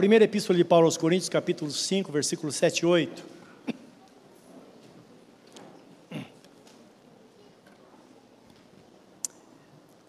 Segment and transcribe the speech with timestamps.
[0.00, 3.22] primeira epístola de Paulo aos Coríntios, capítulo 5, versículos 7 e 8.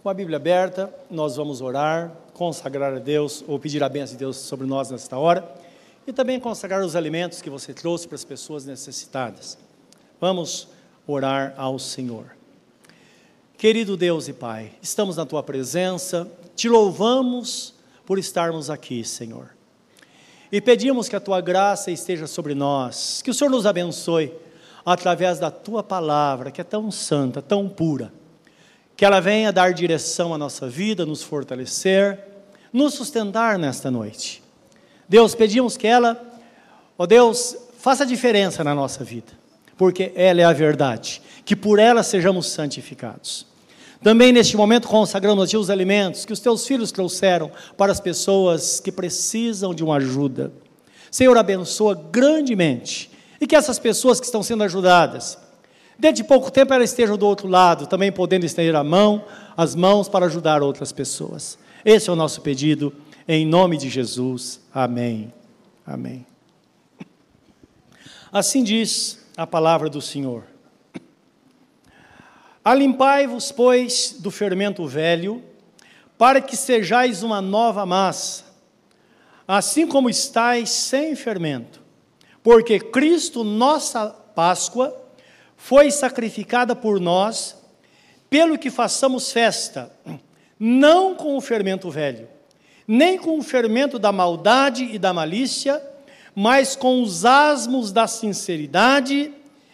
[0.01, 4.19] Com a Bíblia aberta, nós vamos orar, consagrar a Deus, ou pedir a bênção de
[4.19, 5.45] Deus sobre nós nesta hora,
[6.07, 9.57] e também consagrar os alimentos que você trouxe para as pessoas necessitadas.
[10.21, 10.69] Vamos
[11.05, 12.27] orar ao Senhor.
[13.57, 17.73] Querido Deus e Pai, estamos na tua presença, te louvamos
[18.05, 19.59] por estarmos aqui, Senhor.
[20.51, 24.33] E pedimos que a tua graça esteja sobre nós, que o Senhor nos abençoe
[24.85, 28.11] através da tua palavra, que é tão santa, tão pura
[29.01, 32.19] que ela venha dar direção à nossa vida, nos fortalecer,
[32.71, 34.43] nos sustentar nesta noite.
[35.09, 36.21] Deus, pedimos que ela,
[36.95, 39.33] ó Deus, faça diferença na nossa vida,
[39.75, 43.47] porque ela é a verdade, que por ela sejamos santificados.
[44.03, 47.99] Também neste momento consagramos a Ti os alimentos que os Teus filhos trouxeram para as
[47.99, 50.51] pessoas que precisam de uma ajuda.
[51.09, 55.37] Senhor, abençoa grandemente e que essas pessoas que estão sendo ajudadas
[56.01, 59.23] Dentro de pouco tempo ela esteja do outro lado, também podendo estender a mão,
[59.55, 61.59] as mãos para ajudar outras pessoas.
[61.85, 62.91] Esse é o nosso pedido,
[63.27, 64.59] em nome de Jesus.
[64.73, 65.31] Amém.
[65.85, 66.25] Amém.
[68.33, 70.50] Assim diz a palavra do Senhor.
[72.63, 75.43] Alimpai-vos, pois, do fermento velho,
[76.17, 78.43] para que sejais uma nova massa,
[79.47, 81.81] assim como estáis sem fermento.
[82.43, 84.95] Porque Cristo, nossa Páscoa,
[85.57, 87.57] foi sacrificada por nós,
[88.29, 89.91] pelo que façamos festa,
[90.59, 92.29] não com o fermento velho,
[92.87, 95.81] nem com o fermento da maldade e da malícia,
[96.35, 99.33] mas com os asmos da sinceridade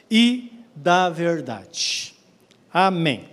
[0.09, 2.16] e da verdade.
[2.73, 3.29] Amém.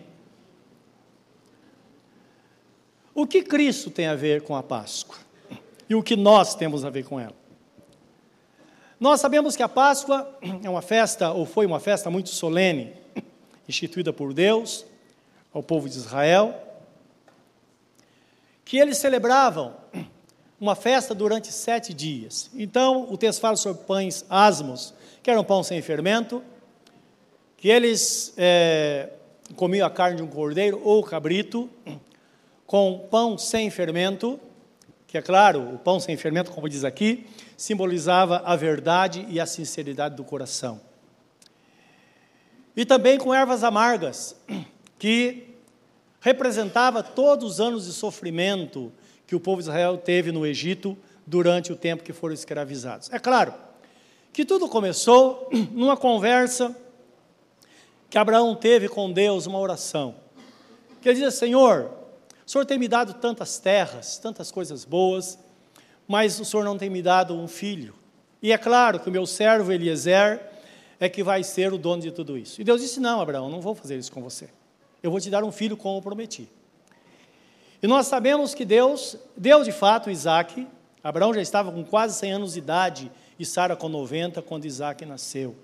[3.15, 5.17] O que Cristo tem a ver com a Páscoa?
[5.89, 7.35] E o que nós temos a ver com ela?
[8.99, 12.95] Nós sabemos que a Páscoa é uma festa, ou foi uma festa muito solene,
[13.69, 14.85] instituída por Deus
[15.53, 16.61] ao povo de Israel,
[18.65, 19.77] que eles celebravam
[20.61, 22.51] uma festa durante sete dias.
[22.55, 26.43] Então, o texto fala sobre pães asmos, que eram pão sem fermento,
[27.57, 29.11] que eles é,
[29.55, 31.71] comiam a carne de um cordeiro ou cabrito,
[32.67, 34.39] com pão sem fermento,
[35.07, 37.27] que é claro, o pão sem fermento, como diz aqui,
[37.57, 40.81] simbolizava a verdade e a sinceridade do coração.
[42.77, 44.37] E também com ervas amargas,
[44.99, 45.55] que
[46.21, 48.91] representava todos os anos de sofrimento
[49.27, 53.11] que o povo de Israel teve no Egito durante o tempo que foram escravizados.
[53.13, 53.55] É claro
[54.33, 56.77] que tudo começou numa conversa
[58.15, 60.15] que Abraão teve com Deus, uma oração.
[61.03, 61.91] Que ele dizia: Senhor,
[62.47, 65.37] o Senhor tem me dado tantas terras, tantas coisas boas,
[66.07, 67.93] mas o Senhor não tem me dado um filho.
[68.41, 70.41] E é claro que o meu servo Eliezer
[71.01, 72.61] é que vai ser o dono de tudo isso.
[72.61, 74.49] E Deus disse: Não, Abraão, não vou fazer isso com você.
[75.03, 76.49] Eu vou te dar um filho como prometi.
[77.83, 80.69] E nós sabemos que Deus deu de fato Isaac.
[81.03, 83.11] Abraão já estava com quase 100 anos de idade
[83.41, 85.64] e Sara com 90 quando Isaac nasceu.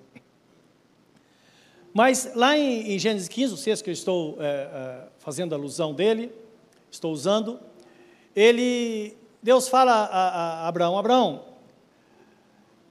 [1.93, 5.93] Mas lá em, em Gênesis 15, o texto que eu estou é, é, fazendo alusão
[5.93, 6.33] dele,
[6.91, 7.59] estou usando,
[8.34, 11.45] ele Deus fala a, a Abraão: Abraão,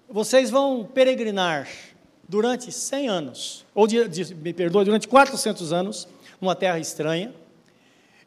[0.10, 1.70] vocês vão peregrinar
[2.28, 6.08] durante 100 anos, ou de, de, me perdoe, durante 400 anos,
[6.42, 7.34] numa terra estranha,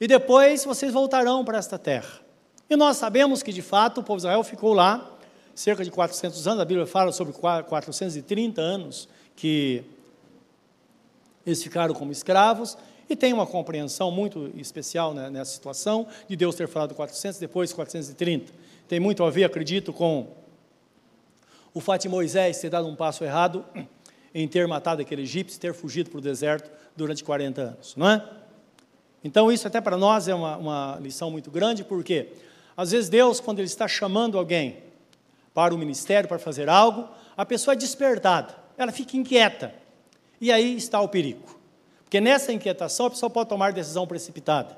[0.00, 2.20] e depois vocês voltarão para esta terra.
[2.68, 5.10] E nós sabemos que, de fato, o povo de Israel ficou lá
[5.54, 9.84] cerca de 400 anos, a Bíblia fala sobre 430 anos que
[11.46, 12.76] eles ficaram como escravos,
[13.08, 17.72] e tem uma compreensão muito especial né, nessa situação, de Deus ter falado 400, depois
[17.72, 18.52] 430.
[18.88, 20.28] Tem muito a ver, acredito, com
[21.74, 23.64] o fato de Moisés ter dado um passo errado
[24.34, 28.24] em ter matado aquele egípcio, ter fugido para o deserto durante 40 anos, não é?
[29.24, 32.28] Então, isso até para nós é uma, uma lição muito grande, porque
[32.76, 34.78] às vezes Deus, quando Ele está chamando alguém
[35.54, 39.72] para o ministério, para fazer algo, a pessoa é despertada, ela fica inquieta,
[40.42, 41.56] e aí está o perigo.
[42.02, 44.76] Porque nessa inquietação a pessoa pode tomar decisão precipitada.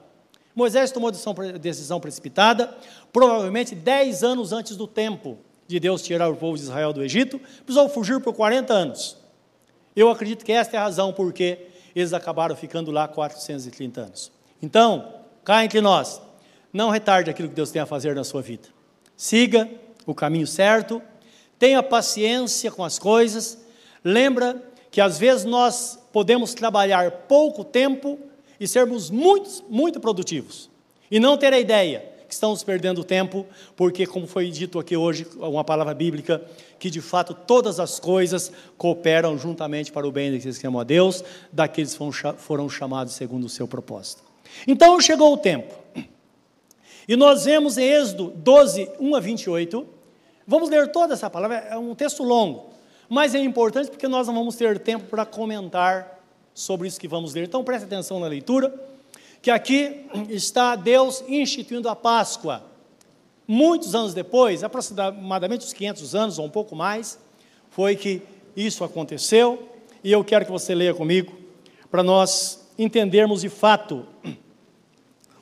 [0.54, 2.72] Moisés tomou decisão, precipitada,
[3.10, 7.40] provavelmente 10 anos antes do tempo de Deus tirar o povo de Israel do Egito,
[7.64, 9.16] precisou fugir por 40 anos.
[9.96, 11.58] Eu acredito que esta é a razão por que
[11.96, 14.30] eles acabaram ficando lá 430 anos.
[14.62, 16.20] Então, cá entre nós,
[16.72, 18.68] não retarde aquilo que Deus tem a fazer na sua vida.
[19.16, 19.68] Siga
[20.04, 21.00] o caminho certo,
[21.58, 23.58] tenha paciência com as coisas,
[24.04, 24.62] lembra
[24.94, 28.16] que às vezes nós podemos trabalhar pouco tempo
[28.60, 30.70] e sermos muito, muito produtivos.
[31.10, 33.44] E não ter a ideia que estamos perdendo tempo,
[33.74, 36.40] porque, como foi dito aqui hoje, uma palavra bíblica,
[36.78, 40.84] que de fato todas as coisas cooperam juntamente para o bem daqueles que amam a
[40.84, 44.22] Deus, daqueles que foram chamados segundo o seu propósito.
[44.64, 45.74] Então chegou o tempo.
[47.08, 49.88] E nós vemos em Êxodo 12, 1 a 28.
[50.46, 52.73] Vamos ler toda essa palavra, é um texto longo,
[53.14, 56.20] mas é importante porque nós não vamos ter tempo para comentar
[56.52, 57.44] sobre isso que vamos ler.
[57.44, 58.74] Então preste atenção na leitura
[59.40, 62.64] que aqui está Deus instituindo a Páscoa.
[63.46, 67.16] Muitos anos depois, aproximadamente uns 500 anos ou um pouco mais,
[67.70, 68.20] foi que
[68.56, 69.68] isso aconteceu,
[70.02, 71.32] e eu quero que você leia comigo,
[71.92, 74.04] para nós entendermos de fato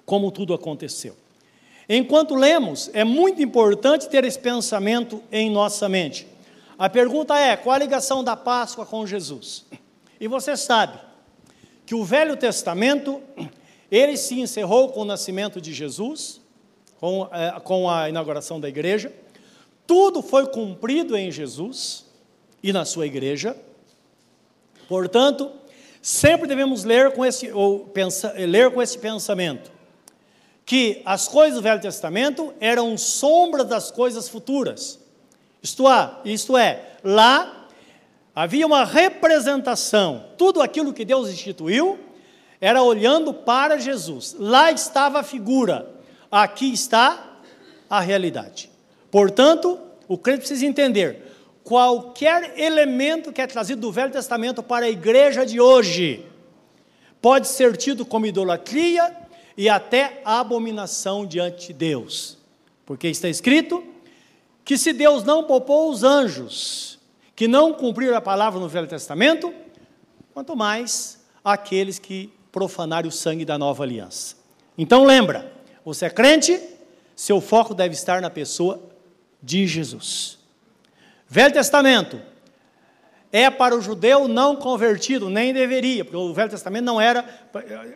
[0.04, 1.16] como tudo aconteceu.
[1.88, 6.26] Enquanto lemos, é muito importante ter esse pensamento em nossa mente.
[6.78, 9.64] A pergunta é: qual a ligação da Páscoa com Jesus?
[10.20, 10.98] E você sabe
[11.84, 13.20] que o Velho Testamento
[13.90, 16.40] ele se encerrou com o nascimento de Jesus,
[16.98, 19.12] com, é, com a inauguração da igreja.
[19.86, 22.06] Tudo foi cumprido em Jesus
[22.62, 23.56] e na sua igreja.
[24.88, 25.50] Portanto,
[26.00, 29.70] sempre devemos ler com esse, ou pensa, ler com esse pensamento
[30.64, 34.98] que as coisas do Velho Testamento eram sombra das coisas futuras.
[35.62, 37.68] Isto é, isto é, lá
[38.34, 41.98] havia uma representação, tudo aquilo que Deus instituiu
[42.60, 44.34] era olhando para Jesus.
[44.38, 45.88] Lá estava a figura,
[46.30, 47.38] aqui está
[47.88, 48.70] a realidade.
[49.10, 49.78] Portanto,
[50.08, 51.32] o crente precisa entender:
[51.62, 56.26] qualquer elemento que é trazido do Velho Testamento para a igreja de hoje
[57.20, 59.16] pode ser tido como idolatria
[59.56, 62.38] e até abominação diante de Deus.
[62.84, 63.91] Porque está escrito
[64.64, 66.98] que se Deus não poupou os anjos
[67.34, 69.52] que não cumpriram a palavra no Velho Testamento,
[70.32, 74.36] quanto mais aqueles que profanar o sangue da nova aliança.
[74.76, 75.50] Então lembra,
[75.84, 76.60] você é crente,
[77.16, 78.80] seu foco deve estar na pessoa
[79.42, 80.38] de Jesus.
[81.26, 82.20] Velho Testamento
[83.32, 87.26] é para o judeu não convertido, nem deveria, porque o Velho Testamento não era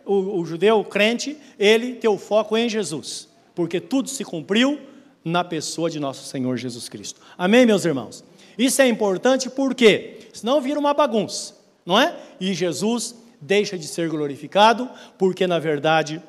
[0.03, 4.79] o, o judeu crente, ele tem o foco em Jesus, porque tudo se cumpriu
[5.27, 7.21] na pessoa de nosso Senhor Jesus Cristo.
[7.37, 8.23] Amém, meus irmãos?
[8.57, 12.15] Isso é importante porque senão vira uma bagunça, não é?
[12.39, 16.21] E Jesus deixa de ser glorificado, porque na verdade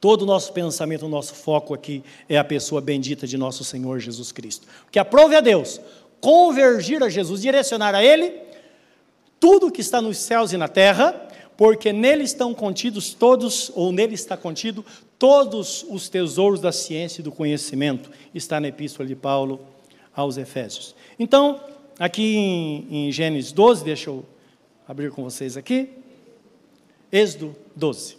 [0.00, 3.98] todo o nosso pensamento, o nosso foco aqui é a pessoa bendita de nosso Senhor
[3.98, 4.66] Jesus Cristo.
[4.90, 5.80] Que aprove a Deus
[6.20, 8.32] convergir a Jesus, direcionar a Ele
[9.38, 11.25] tudo que está nos céus e na terra,
[11.56, 14.84] porque nele estão contidos todos, ou nele está contido
[15.18, 19.60] todos os tesouros da ciência e do conhecimento, está na epístola de Paulo
[20.14, 20.94] aos Efésios.
[21.18, 21.60] Então,
[21.98, 24.24] aqui em, em Gênesis 12, deixa eu
[24.86, 25.90] abrir com vocês aqui.
[27.10, 28.18] Êxodo 12.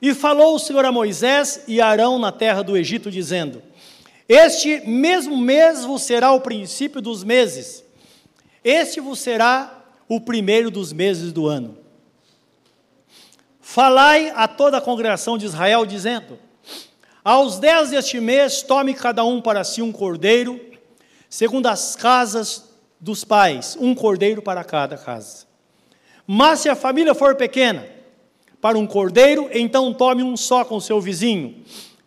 [0.00, 3.62] E falou o Senhor a Moisés e Arão na terra do Egito, dizendo:
[4.28, 7.84] Este mesmo mês vos será o princípio dos meses,
[8.64, 9.77] este vos será
[10.08, 11.76] o primeiro dos meses do ano.
[13.60, 16.38] Falai a toda a congregação de Israel, dizendo:
[17.22, 20.58] Aos dez deste mês, tome cada um para si um cordeiro,
[21.28, 25.46] segundo as casas dos pais, um cordeiro para cada casa.
[26.26, 27.86] Mas se a família for pequena,
[28.60, 31.62] para um cordeiro, então tome um só com seu vizinho,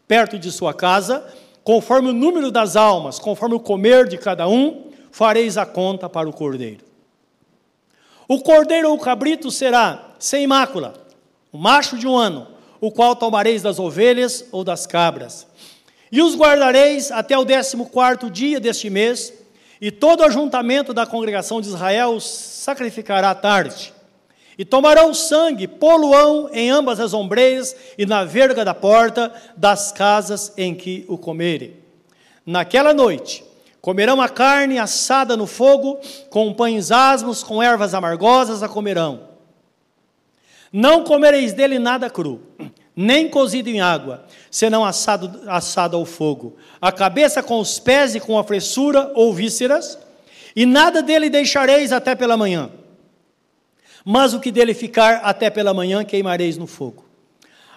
[0.07, 1.25] perto de sua casa,
[1.63, 6.27] conforme o número das almas, conforme o comer de cada um, fareis a conta para
[6.27, 6.90] o cordeiro.
[8.31, 10.93] O cordeiro ou o cabrito será sem mácula,
[11.51, 12.47] o macho de um ano,
[12.79, 15.45] o qual tomareis das ovelhas ou das cabras.
[16.09, 19.33] E os guardareis até o décimo quarto dia deste mês,
[19.81, 23.93] e todo o ajuntamento da congregação de Israel sacrificará à tarde.
[24.57, 30.53] E tomarão sangue, poluão em ambas as ombreiras e na verga da porta das casas
[30.55, 31.73] em que o comerem.
[32.45, 33.43] Naquela noite,
[33.81, 39.29] comerão a carne assada no fogo, com pães asmos, com ervas amargosas a comerão.
[40.71, 42.41] Não comereis dele nada cru,
[42.95, 46.55] nem cozido em água, senão assado, assado ao fogo.
[46.79, 49.97] A cabeça com os pés e com a fressura ou vísceras,
[50.55, 52.69] e nada dele deixareis até pela manhã
[54.03, 57.05] mas o que dele ficar até pela manhã queimareis no fogo.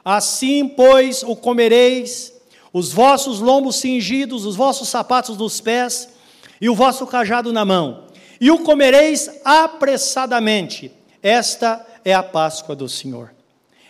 [0.04, 2.33] Assim, pois, o comereis,
[2.74, 6.08] os vossos lombos cingidos, os vossos sapatos dos pés
[6.60, 8.08] e o vosso cajado na mão,
[8.40, 10.90] e o comereis apressadamente.
[11.22, 13.32] Esta é a Páscoa do Senhor.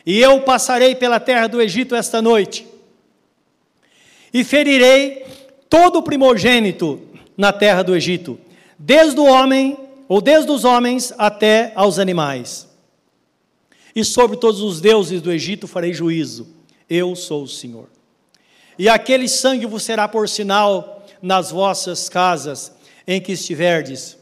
[0.04, 2.66] E eu passarei pela terra do Egito esta noite,
[4.34, 5.24] e ferirei
[5.70, 7.00] todo o primogênito
[7.38, 8.38] na terra do Egito,
[8.78, 12.68] desde o homem ou desde os homens até aos animais.
[13.96, 16.48] E sobre todos os deuses do Egito farei juízo.
[16.90, 17.93] Eu sou o Senhor.
[18.78, 22.72] E aquele sangue vos será por sinal nas vossas casas
[23.06, 24.16] em que estiverdes.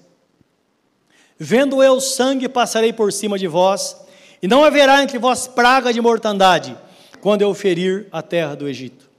[1.39, 3.97] Vendo eu sangue, passarei por cima de vós,
[4.41, 6.77] e não haverá entre vós praga de mortandade,
[7.21, 9.11] quando eu ferir a terra do Egito.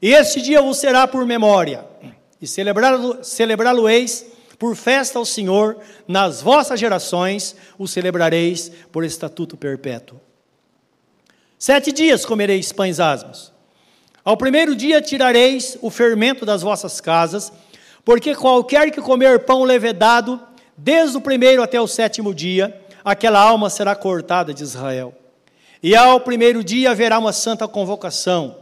[0.00, 1.84] E este dia vos será por memória,
[2.40, 4.26] e celebrá-lo-eis
[4.58, 10.20] por festa ao Senhor, nas vossas gerações o celebrareis por estatuto perpétuo.
[11.58, 13.52] Sete dias comereis pães asmos.
[14.24, 17.52] Ao primeiro dia tirareis o fermento das vossas casas,
[18.04, 20.40] porque qualquer que comer pão levedado,
[20.76, 25.14] desde o primeiro até o sétimo dia, aquela alma será cortada de Israel.
[25.82, 28.56] E ao primeiro dia haverá uma santa convocação.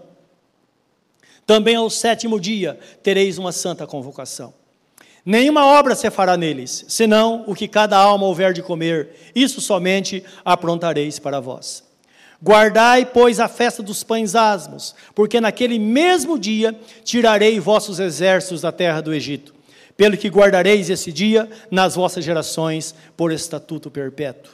[1.44, 4.54] Também ao sétimo dia tereis uma santa convocação.
[5.24, 10.24] Nenhuma obra se fará neles, senão o que cada alma houver de comer, isso somente
[10.44, 11.87] aprontareis para vós.
[12.40, 18.70] Guardai, pois, a festa dos pães asmos, porque naquele mesmo dia tirarei vossos exércitos da
[18.70, 19.54] terra do Egito,
[19.96, 24.52] pelo que guardareis esse dia nas vossas gerações por estatuto perpétuo.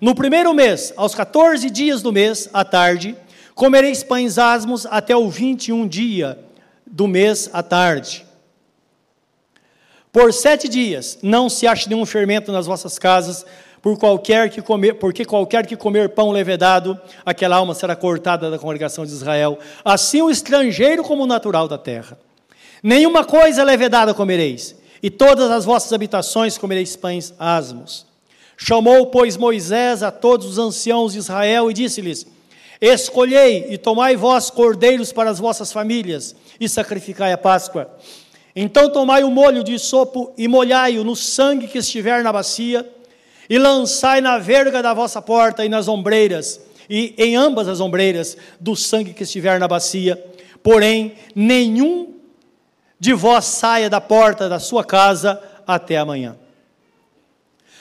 [0.00, 3.16] No primeiro mês, aos 14 dias do mês, à tarde,
[3.54, 6.38] comereis pães asmos até o 21 dia
[6.84, 8.26] do mês à tarde.
[10.12, 13.46] Por sete dias não se ache nenhum fermento nas vossas casas,
[13.86, 18.58] por qualquer que comer, porque qualquer que comer pão levedado, aquela alma será cortada da
[18.58, 22.18] congregação de Israel, assim o estrangeiro como o natural da terra.
[22.82, 28.04] Nenhuma coisa levedada comereis, e todas as vossas habitações comereis pães asmos.
[28.56, 32.26] Chamou, pois, Moisés a todos os anciãos de Israel e disse-lhes:
[32.80, 37.88] Escolhei e tomai vós cordeiros para as vossas famílias, e sacrificai a Páscoa.
[38.58, 42.84] Então tomai o molho de sopo e molhai-o no sangue que estiver na bacia,
[43.48, 48.36] e lançai na verga da vossa porta e nas ombreiras, e em ambas as ombreiras
[48.60, 50.22] do sangue que estiver na bacia.
[50.62, 52.14] Porém, nenhum
[52.98, 56.36] de vós saia da porta da sua casa até amanhã.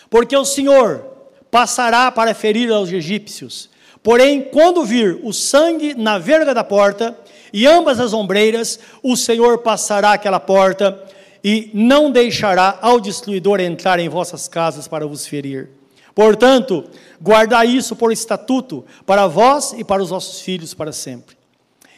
[0.10, 1.06] Porque o Senhor
[1.50, 3.70] passará para ferir aos egípcios.
[4.04, 7.18] Porém, quando vir o sangue na verga da porta,
[7.52, 11.02] e ambas as ombreiras, o Senhor passará aquela porta
[11.48, 15.70] e não deixará ao destruidor entrar em vossas casas para vos ferir.
[16.16, 16.86] Portanto,
[17.22, 21.38] guardai isso por estatuto para vós e para os vossos filhos para sempre.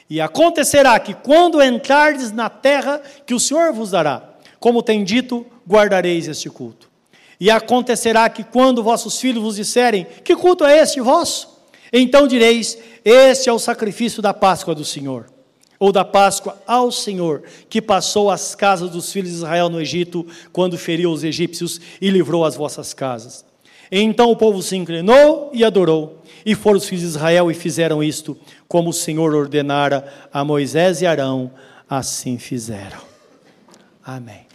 [0.09, 4.21] E acontecerá que quando entrardes na terra que o Senhor vos dará,
[4.59, 6.89] como tem dito, guardareis este culto.
[7.39, 11.61] E acontecerá que quando vossos filhos vos disserem: Que culto é este vosso?
[11.93, 15.36] Então direis: Este é o sacrifício da Páscoa do Senhor
[15.79, 20.25] ou da Páscoa ao Senhor, que passou as casas dos filhos de Israel no Egito,
[20.51, 23.45] quando feriu os egípcios e livrou as vossas casas.
[23.91, 28.03] Então o povo se inclinou e adorou, e foram os filhos de Israel e fizeram
[28.03, 31.51] isto, como o Senhor ordenara a Moisés e Arão,
[31.89, 32.99] assim fizeram.
[34.03, 34.47] Amém.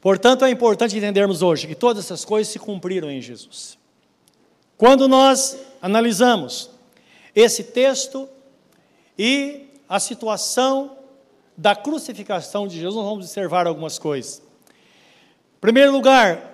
[0.00, 3.78] Portanto, é importante entendermos hoje que todas essas coisas se cumpriram em Jesus.
[4.78, 6.69] Quando nós analisamos
[7.34, 8.28] esse texto
[9.18, 10.96] e a situação
[11.56, 14.42] da crucificação de Jesus, nós vamos observar algumas coisas.
[15.56, 16.50] Em primeiro lugar,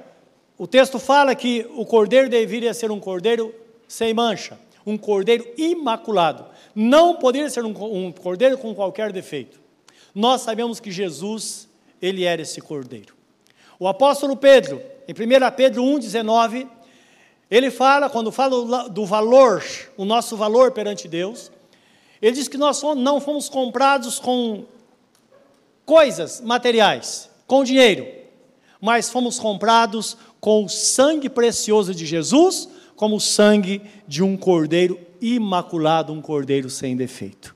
[0.58, 3.54] o texto fala que o cordeiro deveria ser um cordeiro
[3.86, 6.46] sem mancha, um cordeiro imaculado.
[6.74, 9.60] Não poderia ser um, um cordeiro com qualquer defeito.
[10.14, 11.68] Nós sabemos que Jesus,
[12.00, 13.14] ele era esse cordeiro.
[13.78, 16.66] O apóstolo Pedro, em 1 Pedro 1,19,
[17.50, 19.64] ele fala, quando fala do valor,
[19.96, 21.50] o nosso valor perante Deus,
[22.20, 24.64] ele diz que nós não fomos comprados com
[25.84, 28.06] coisas materiais, com dinheiro,
[28.80, 34.98] mas fomos comprados com o sangue precioso de Jesus, como o sangue de um cordeiro
[35.20, 37.54] imaculado, um cordeiro sem defeito.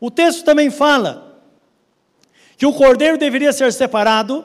[0.00, 1.42] O texto também fala
[2.56, 4.44] que o cordeiro deveria ser separado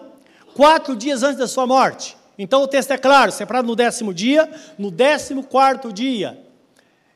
[0.54, 2.18] quatro dias antes da sua morte.
[2.38, 6.40] Então o texto é claro: separado no décimo dia, no décimo quarto dia,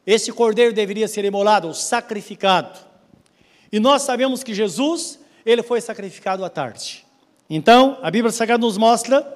[0.05, 2.79] esse cordeiro deveria ser imolado ou sacrificado.
[3.71, 7.05] E nós sabemos que Jesus, ele foi sacrificado à tarde.
[7.50, 9.36] Então, a Bíblia Sagrada nos mostra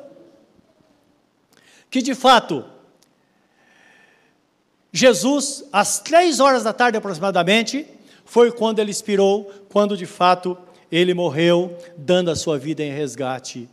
[1.90, 2.66] que de fato,
[4.94, 7.86] Jesus, às três horas da tarde aproximadamente,
[8.24, 10.58] foi quando ele expirou, quando de fato
[10.90, 13.70] ele morreu, dando a sua vida em resgate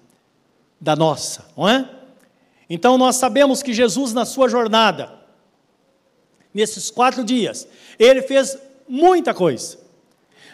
[0.81, 1.89] da nossa, não é?
[2.69, 5.13] Então nós sabemos que Jesus, na sua jornada,
[6.53, 7.67] nesses quatro dias,
[7.99, 8.59] ele fez
[8.89, 9.79] muita coisa.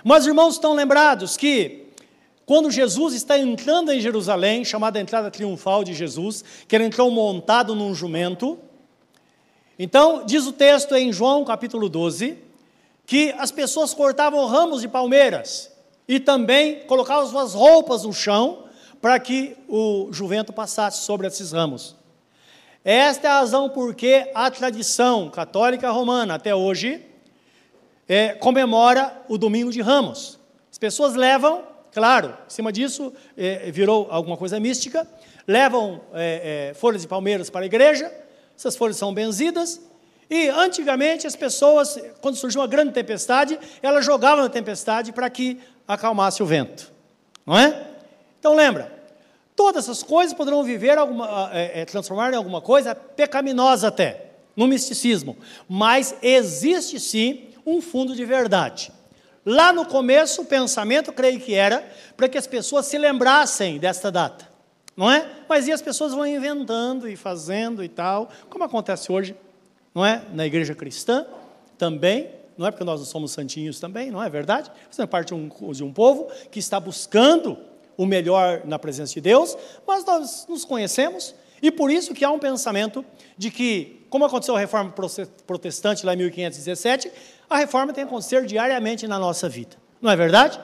[0.05, 1.85] Mas irmãos estão lembrados que
[2.47, 7.75] quando Jesus está entrando em Jerusalém, chamada entrada triunfal de Jesus, que ele entrou montado
[7.75, 8.59] num jumento.
[9.79, 12.39] Então, diz o texto em João capítulo 12,
[13.07, 15.73] que as pessoas cortavam ramos de palmeiras
[16.07, 18.65] e também colocavam suas roupas no chão
[19.01, 21.97] para que o juvento passasse sobre esses ramos.
[22.85, 27.01] Esta é a razão porque a tradição católica romana até hoje
[28.07, 30.39] é, comemora o domingo de ramos.
[30.71, 35.09] As pessoas levam, claro, em cima disso é, virou alguma coisa mística,
[35.49, 38.13] levam é, é folhas de palmeiras para a igreja,
[38.55, 39.81] essas folhas são benzidas,
[40.29, 45.59] e antigamente as pessoas, quando surgiu uma grande tempestade, elas jogavam na tempestade para que
[45.89, 46.93] acalmasse o vento.
[47.47, 47.87] Não é?
[48.39, 48.93] Então lembra,
[49.65, 54.67] todas essas coisas poderão viver alguma, é, é, transformar em alguma coisa pecaminosa até, no
[54.67, 55.39] misticismo.
[55.67, 58.93] Mas existe sim um fundo de verdade.
[59.45, 61.83] Lá no começo, o pensamento, creio que era,
[62.15, 64.47] para que as pessoas se lembrassem desta data.
[64.95, 65.27] Não é?
[65.49, 69.35] Mas e as pessoas vão inventando e fazendo e tal, como acontece hoje,
[69.95, 70.25] não é?
[70.35, 71.27] Na igreja cristã
[71.79, 72.29] também,
[72.59, 74.71] não é porque nós não somos santinhos também, não é verdade?
[74.99, 77.57] É parte de um, de um povo que está buscando
[77.97, 81.35] o melhor na presença de Deus, mas nós nos conhecemos
[81.65, 83.03] e por isso que há um pensamento
[83.39, 84.93] de que, como aconteceu a reforma
[85.47, 87.11] protestante lá em 1517,
[87.49, 89.77] a reforma tem que acontecer diariamente na nossa vida.
[90.01, 90.61] Não é verdade?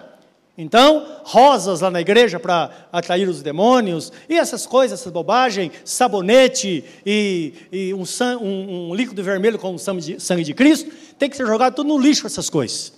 [0.58, 6.84] Então, rosas lá na igreja para atrair os demônios, e essas coisas, essas bobagens, sabonete
[7.06, 8.04] e, e um,
[8.38, 12.26] um, um, líquido vermelho com sangue de Cristo, tem que ser jogado tudo no lixo,
[12.26, 12.92] essas coisas.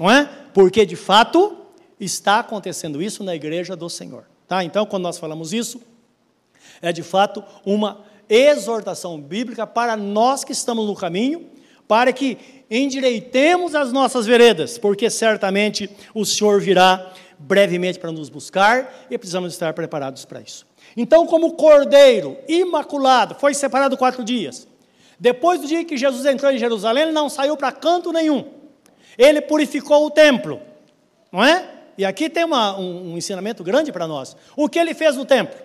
[0.00, 0.30] Não é?
[0.54, 1.65] Porque, de fato,
[1.98, 4.24] está acontecendo isso na igreja do Senhor.
[4.46, 4.62] Tá?
[4.62, 5.80] Então, quando nós falamos isso,
[6.80, 11.48] é de fato uma exortação bíblica para nós que estamos no caminho,
[11.88, 12.38] para que
[12.70, 19.52] endireitemos as nossas veredas, porque certamente o Senhor virá brevemente para nos buscar e precisamos
[19.52, 20.66] estar preparados para isso.
[20.96, 24.66] Então, como cordeiro imaculado, foi separado quatro dias.
[25.18, 28.44] Depois do dia que Jesus entrou em Jerusalém, ele não saiu para canto nenhum.
[29.16, 30.60] Ele purificou o templo,
[31.32, 31.75] não é?
[31.96, 34.36] E aqui tem uma, um, um ensinamento grande para nós.
[34.56, 35.58] O que ele fez no templo?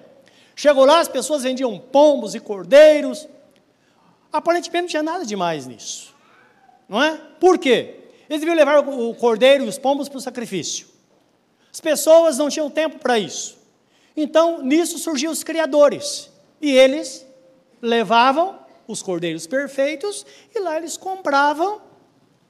[0.56, 3.28] Chegou lá, as pessoas vendiam pombos e cordeiros.
[4.32, 6.12] Aparentemente não tinha nada demais nisso
[6.92, 7.18] não é?
[7.40, 7.96] Por quê?
[8.30, 10.88] Eles deviam levar o cordeiro e os pombos para o sacrifício.
[11.72, 13.58] As pessoas não tinham tempo para isso.
[14.16, 16.30] Então, nisso surgiam os criadores.
[16.62, 17.26] E eles
[17.82, 21.82] levavam os cordeiros perfeitos e lá eles compravam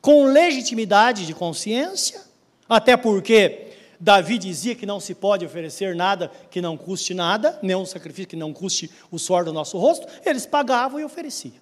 [0.02, 2.20] com legitimidade de consciência,
[2.68, 3.71] até porque
[4.02, 8.36] Davi dizia que não se pode oferecer nada que não custe nada, nenhum sacrifício que
[8.36, 11.62] não custe o suor do nosso rosto, eles pagavam e ofereciam.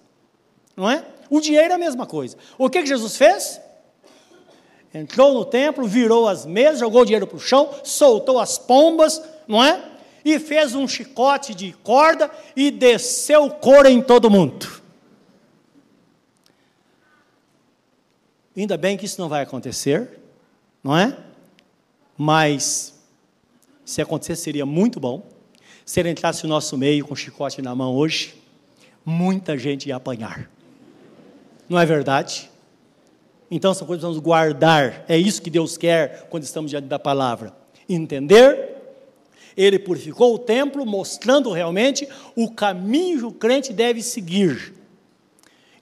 [0.74, 1.04] Não é?
[1.28, 2.38] O dinheiro é a mesma coisa.
[2.56, 3.60] O que, que Jesus fez?
[4.94, 9.22] Entrou no templo, virou as mesas, jogou o dinheiro para o chão, soltou as pombas,
[9.46, 9.84] não é?
[10.24, 14.80] E fez um chicote de corda e desceu couro em todo mundo.
[18.56, 20.18] Ainda bem que isso não vai acontecer,
[20.82, 21.29] não é?
[22.22, 22.92] Mas,
[23.82, 25.26] se acontecer, seria muito bom.
[25.86, 28.34] Se ele entrasse no nosso meio com chicote na mão hoje,
[29.06, 30.50] muita gente ia apanhar.
[31.66, 32.50] Não é verdade?
[33.50, 35.02] Então, são coisas que vamos guardar.
[35.08, 37.56] É isso que Deus quer quando estamos diante da palavra.
[37.88, 38.68] Entender.
[39.56, 42.06] Ele purificou o templo, mostrando realmente
[42.36, 44.74] o caminho que o crente deve seguir.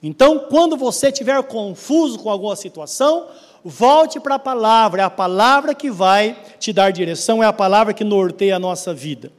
[0.01, 3.27] Então, quando você estiver confuso com alguma situação,
[3.63, 5.01] volte para a palavra.
[5.01, 8.93] É a palavra que vai te dar direção, é a palavra que norteia a nossa
[8.93, 9.31] vida.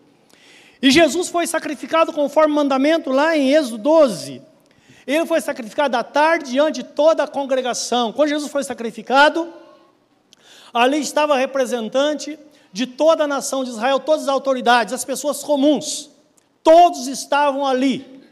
[0.83, 4.43] E Jesus foi sacrificado conforme o mandamento lá em Êxodo 12.
[5.07, 8.13] Ele foi sacrificado à tarde diante de toda a congregação.
[8.13, 9.53] Quando Jesus foi sacrificado,
[10.73, 12.39] ali estava representante
[12.73, 16.11] de toda a nação de Israel, todas as autoridades, as pessoas comuns.
[16.63, 18.23] Todos estavam ali,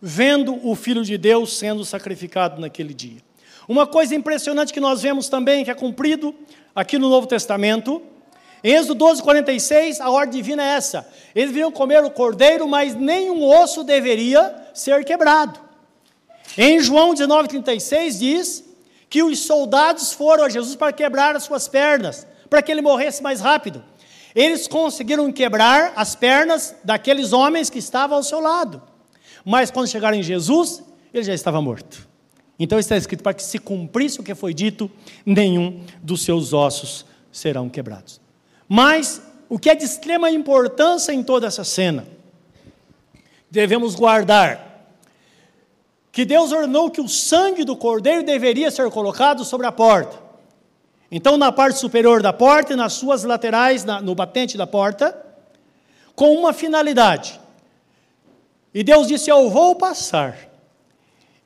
[0.00, 3.27] vendo o Filho de Deus sendo sacrificado naquele dia.
[3.68, 6.34] Uma coisa impressionante que nós vemos também, que é cumprido
[6.74, 8.02] aqui no Novo Testamento,
[8.64, 12.94] em Êxodo 12, 46, a ordem divina é essa: eles viriam comer o cordeiro, mas
[12.94, 15.60] nenhum osso deveria ser quebrado.
[16.56, 18.64] Em João 19,36 diz
[19.08, 23.22] que os soldados foram a Jesus para quebrar as suas pernas, para que ele morresse
[23.22, 23.84] mais rápido.
[24.34, 28.82] Eles conseguiram quebrar as pernas daqueles homens que estavam ao seu lado.
[29.44, 32.07] Mas quando chegaram em Jesus, ele já estava morto.
[32.58, 34.90] Então está escrito: para que se cumprisse o que foi dito,
[35.24, 38.20] nenhum dos seus ossos serão quebrados.
[38.68, 42.06] Mas o que é de extrema importância em toda essa cena,
[43.50, 44.66] devemos guardar
[46.12, 50.18] que Deus ordenou que o sangue do cordeiro deveria ser colocado sobre a porta.
[51.10, 55.16] Então, na parte superior da porta e nas suas laterais, na, no batente da porta,
[56.14, 57.40] com uma finalidade.
[58.74, 60.47] E Deus disse: Eu vou passar.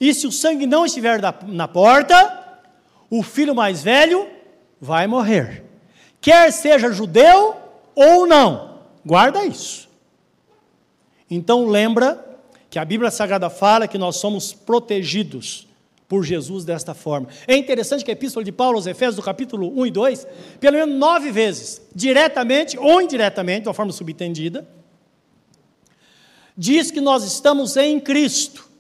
[0.02, 2.58] E se o sangue não estiver na, porta,
[3.08, 4.28] o filho mais velho
[4.80, 5.62] vai morrer.
[6.20, 7.54] Quer seja judeu
[7.94, 9.88] ou não, guarda isso.
[11.30, 12.18] Então lembra
[12.68, 15.68] que a Bíblia Sagrada fala que nós somos protegidos
[16.08, 17.28] por Jesus desta forma.
[17.46, 20.26] É interessante que a Epístola de Paulo aos Efésios, do capítulo 1 e 2,
[20.58, 24.68] pelo menos nove vezes, diretamente ou indiretamente, de uma forma subentendida,
[26.58, 28.71] diz que nós estamos em Cristo.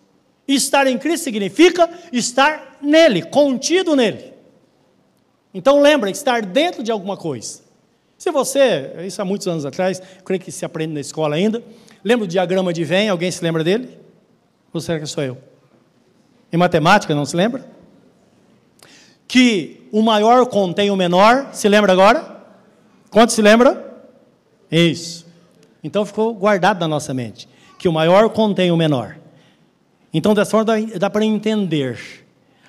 [0.54, 4.32] Estar em Cristo significa estar nele, contido nele.
[5.54, 7.60] Então lembra, estar dentro de alguma coisa.
[8.18, 11.62] Se você, isso há muitos anos atrás, creio que se aprende na escola ainda,
[12.04, 13.10] lembra o diagrama de Venn?
[13.10, 13.98] Alguém se lembra dele?
[14.72, 15.38] Ou será que sou eu?
[16.52, 17.66] Em matemática, não se lembra?
[19.26, 22.44] Que o maior contém o menor, se lembra agora?
[23.10, 24.06] Quanto se lembra?
[24.70, 25.26] Isso.
[25.82, 29.16] Então ficou guardado na nossa mente que o maior contém o menor.
[30.12, 32.24] Então, dessa forma, dá, dá para entender.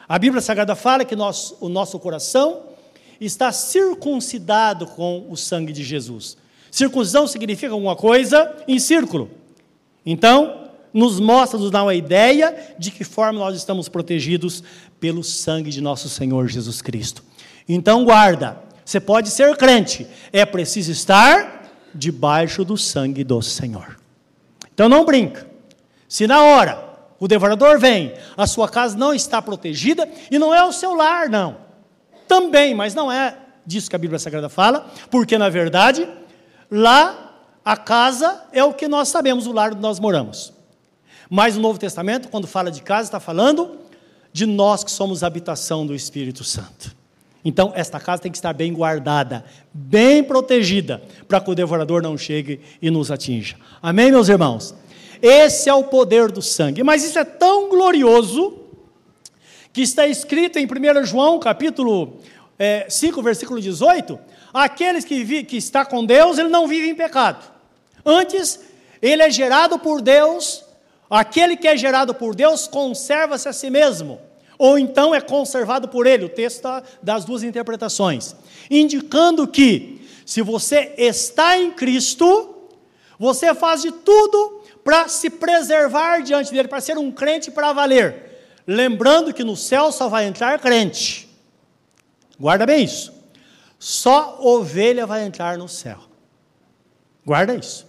[0.07, 2.61] A Bíblia Sagrada fala que nós, o nosso coração
[3.19, 6.37] está circuncidado com o sangue de Jesus.
[6.71, 9.29] Circuncisão significa alguma coisa em círculo.
[10.05, 14.63] Então, nos mostra, nos dá uma ideia de que forma nós estamos protegidos
[14.99, 17.23] pelo sangue de nosso Senhor Jesus Cristo.
[17.67, 23.97] Então, guarda, você pode ser crente, é preciso estar debaixo do sangue do Senhor.
[24.73, 25.47] Então não brinca.
[26.07, 30.63] Se na hora o devorador vem, a sua casa não está protegida e não é
[30.63, 31.57] o seu lar, não.
[32.27, 36.07] Também, mas não é disso que a Bíblia Sagrada fala, porque na verdade,
[36.69, 40.53] lá a casa é o que nós sabemos, o lar onde nós moramos.
[41.29, 43.77] Mas o Novo Testamento, quando fala de casa, está falando
[44.31, 46.95] de nós que somos habitação do Espírito Santo.
[47.45, 52.17] Então, esta casa tem que estar bem guardada, bem protegida, para que o devorador não
[52.17, 53.57] chegue e nos atinja.
[53.81, 54.73] Amém, meus irmãos?
[55.23, 56.83] Esse é o poder do sangue.
[56.83, 58.59] Mas isso é tão glorioso
[59.71, 62.19] que está escrito em 1 João, capítulo
[62.59, 64.19] é, 5, versículo 18:
[64.53, 67.49] aqueles que, vi, que está com Deus, ele não vive em pecado.
[68.05, 68.59] Antes,
[69.01, 70.65] ele é gerado por Deus,
[71.09, 74.19] aquele que é gerado por Deus conserva-se a si mesmo
[74.57, 76.25] ou então é conservado por ele.
[76.25, 78.35] O texto está das duas interpretações,
[78.69, 82.55] indicando que se você está em Cristo,
[83.17, 84.52] você faz de tudo
[84.83, 88.33] para se preservar diante dele, para ser um crente para valer.
[88.67, 91.29] Lembrando que no céu só vai entrar crente.
[92.39, 93.13] Guarda bem isso.
[93.79, 95.99] Só ovelha vai entrar no céu.
[97.25, 97.85] Guarda isso.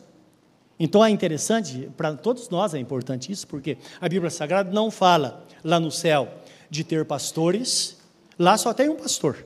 [0.78, 5.46] Então é interessante, para todos nós é importante isso, porque a Bíblia Sagrada não fala
[5.62, 6.28] lá no céu
[6.68, 7.96] de ter pastores,
[8.38, 9.44] lá só tem um pastor.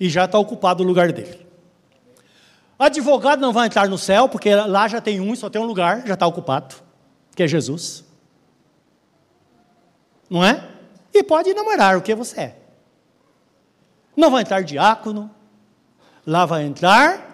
[0.00, 1.47] E já está ocupado o lugar dele.
[2.78, 5.64] Advogado não vai entrar no céu, porque lá já tem um e só tem um
[5.64, 6.76] lugar, já está ocupado,
[7.34, 8.04] que é Jesus.
[10.30, 10.68] Não é?
[11.12, 12.56] E pode namorar o que você é.
[14.16, 15.30] Não vai entrar diácono,
[16.26, 17.28] lá vai entrar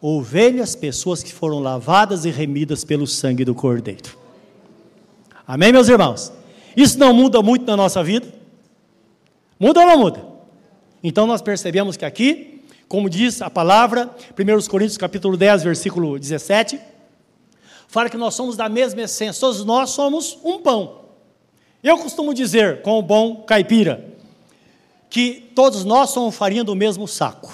[0.00, 4.16] ovelhas, pessoas que foram lavadas e remidas pelo sangue do Cordeiro.
[5.46, 6.32] Amém, meus irmãos?
[6.76, 8.26] Isso não muda muito na nossa vida?
[9.58, 10.24] Muda ou não muda?
[11.02, 12.55] Então nós percebemos que aqui,
[12.88, 16.80] como diz a palavra, 1 Coríntios capítulo 10, versículo 17,
[17.88, 21.06] fala que nós somos da mesma essência, todos nós somos um pão.
[21.82, 24.04] Eu costumo dizer, com o bom caipira,
[25.10, 27.52] que todos nós somos farinha do mesmo saco.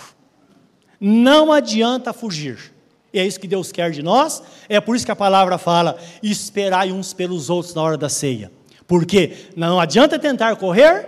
[1.00, 2.72] Não adianta fugir.
[3.12, 5.98] E é isso que Deus quer de nós, é por isso que a palavra fala:
[6.22, 8.50] esperai uns pelos outros na hora da ceia.
[8.86, 11.06] Porque não adianta tentar correr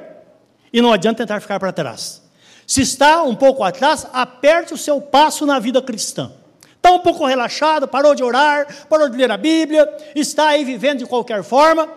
[0.72, 2.23] e não adianta tentar ficar para trás.
[2.66, 6.32] Se está um pouco atrás, aperte o seu passo na vida cristã.
[6.76, 10.98] Está um pouco relaxado, parou de orar, parou de ler a Bíblia, está aí vivendo
[10.98, 11.88] de qualquer forma,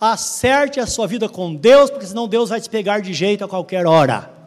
[0.00, 3.48] acerte a sua vida com Deus, porque senão Deus vai te pegar de jeito a
[3.48, 4.38] qualquer hora.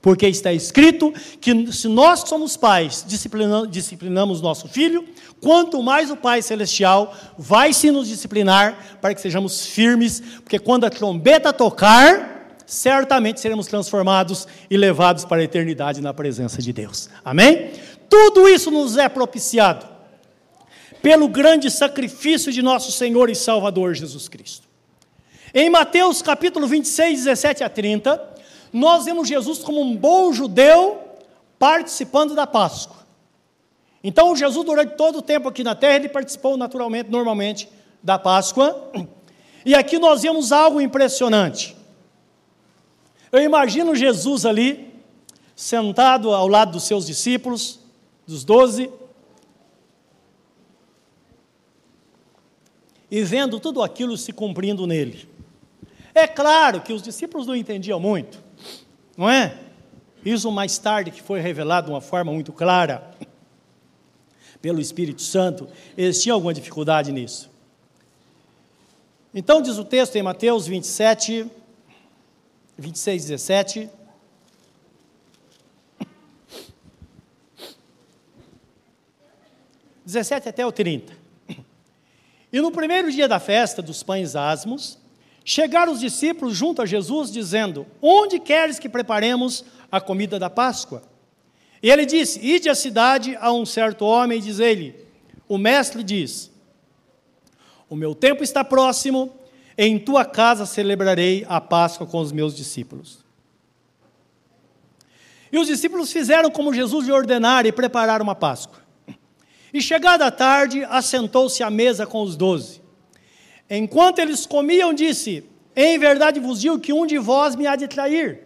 [0.00, 5.06] Porque está escrito que se nós que somos pais disciplinamos, disciplinamos nosso filho,
[5.40, 10.84] quanto mais o Pai Celestial vai se nos disciplinar para que sejamos firmes, porque quando
[10.84, 12.31] a trombeta tocar,
[12.72, 17.10] certamente seremos transformados e levados para a eternidade na presença de Deus.
[17.22, 17.70] Amém?
[18.08, 19.86] Tudo isso nos é propiciado
[21.02, 24.66] pelo grande sacrifício de nosso Senhor e Salvador Jesus Cristo.
[25.52, 28.30] Em Mateus capítulo 26, 17 a 30,
[28.72, 30.98] nós vemos Jesus como um bom judeu
[31.58, 33.02] participando da Páscoa.
[34.02, 37.68] Então, Jesus, durante todo o tempo aqui na terra, ele participou naturalmente, normalmente,
[38.02, 38.90] da Páscoa.
[39.64, 41.81] E aqui nós vemos algo impressionante.
[43.32, 44.92] Eu imagino Jesus ali,
[45.56, 47.80] sentado ao lado dos seus discípulos,
[48.26, 48.90] dos doze,
[53.10, 55.26] e vendo tudo aquilo se cumprindo nele.
[56.14, 58.38] É claro que os discípulos não entendiam muito,
[59.16, 59.58] não é?
[60.22, 63.16] Isso mais tarde que foi revelado de uma forma muito clara
[64.60, 65.66] pelo Espírito Santo,
[65.96, 67.50] eles tinham alguma dificuldade nisso.
[69.34, 71.50] Então diz o texto em Mateus 27,
[72.82, 73.88] 26, 17.
[80.04, 81.16] Dezessete até o 30.
[82.52, 84.98] E no primeiro dia da festa dos pães asmos,
[85.44, 91.04] chegaram os discípulos junto a Jesus, dizendo: Onde queres que preparemos a comida da Páscoa?
[91.80, 95.06] E ele disse: Ide à cidade a um certo homem e diz ele:
[95.48, 96.50] O mestre diz:
[97.88, 99.32] O meu tempo está próximo,
[99.76, 103.24] em tua casa celebrarei a Páscoa com os meus discípulos.
[105.50, 108.80] E os discípulos fizeram como Jesus lhe ordenara e prepararam uma Páscoa.
[109.72, 112.82] E chegada a tarde, assentou-se à mesa com os doze.
[113.68, 117.88] Enquanto eles comiam, disse: Em verdade vos digo que um de vós me há de
[117.88, 118.40] trair.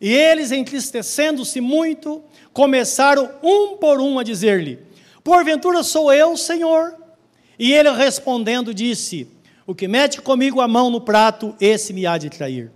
[0.00, 4.78] E eles, entristecendo-se muito, começaram um por um a dizer-lhe:
[5.22, 6.94] Porventura sou eu, Senhor?
[7.58, 9.28] E ele respondendo disse:
[9.66, 12.70] O que mete comigo a mão no prato, esse me há de trair.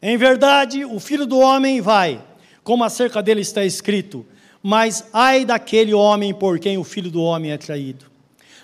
[0.00, 2.22] Em verdade, o filho do homem vai,
[2.62, 4.24] como acerca dele está escrito,
[4.62, 8.06] mas ai daquele homem por quem o filho do homem é traído.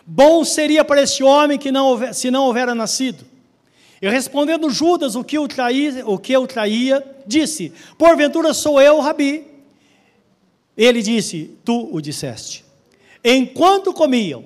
[0.07, 3.25] Bom seria para este homem que não houver, se não houvera nascido.
[4.01, 9.01] E respondendo Judas, o que o traía, o que o traía, disse: Porventura sou eu,
[9.01, 9.45] Rabi.
[10.77, 12.65] Ele disse: Tu o disseste.
[13.25, 14.45] Enquanto comiam,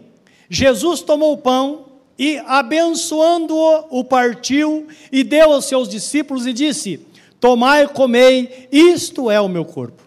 [0.48, 1.89] Jesus tomou o pão
[2.20, 7.00] e, abençoando-o, o partiu e deu aos seus discípulos e disse:
[7.40, 10.02] Tomai e comei, isto é o meu corpo.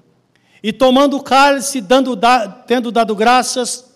[0.62, 2.16] E tomando o cálice, dando,
[2.68, 3.92] tendo dado graças,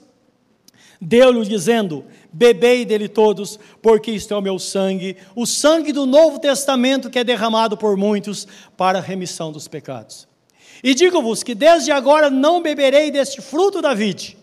[0.99, 6.39] deu-lhe dizendo: Bebei dele todos, porque isto é o meu sangue, o sangue do Novo
[6.39, 10.27] Testamento que é derramado por muitos para a remissão dos pecados.
[10.84, 14.36] E digo-vos que desde agora não beberei deste fruto da vide,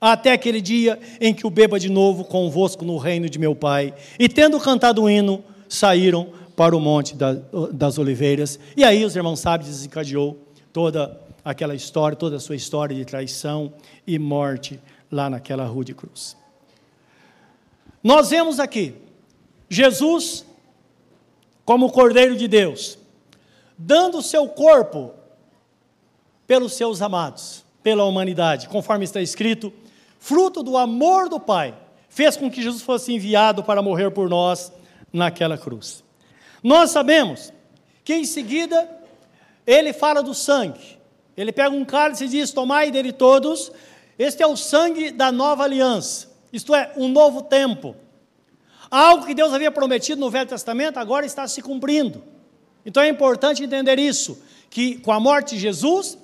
[0.00, 3.94] até aquele dia em que o beba de novo convosco no reino de meu Pai.
[4.18, 7.14] E tendo cantado o hino, saíram para o monte
[7.72, 8.58] das oliveiras.
[8.76, 10.38] E aí os irmãos sabem, desencadeou
[10.72, 13.72] toda aquela história, toda a sua história de traição
[14.06, 16.36] e morte lá naquela rua de cruz.
[18.02, 18.94] Nós vemos aqui
[19.68, 20.44] Jesus
[21.64, 22.98] como Cordeiro de Deus,
[23.78, 25.12] dando o seu corpo
[26.46, 29.72] pelos seus amados, pela humanidade, conforme está escrito,
[30.20, 31.74] fruto do amor do Pai,
[32.08, 34.70] fez com que Jesus fosse enviado para morrer por nós
[35.12, 36.04] naquela cruz.
[36.62, 37.52] Nós sabemos
[38.04, 38.88] que em seguida
[39.66, 40.98] ele fala do sangue.
[41.36, 43.72] Ele pega um cálice e diz: Tomai dele todos,
[44.18, 47.96] este é o sangue da nova aliança, isto é, um novo tempo.
[48.90, 52.22] Algo que Deus havia prometido no Velho Testamento agora está se cumprindo.
[52.84, 56.18] Então é importante entender isso, que com a morte de Jesus,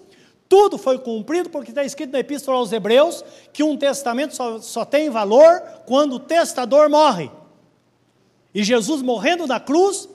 [0.48, 4.84] tudo foi cumprido, porque está escrito na Epístola aos Hebreus que um testamento só, só
[4.84, 7.30] tem valor quando o testador morre.
[8.54, 10.08] E Jesus morrendo na cruz,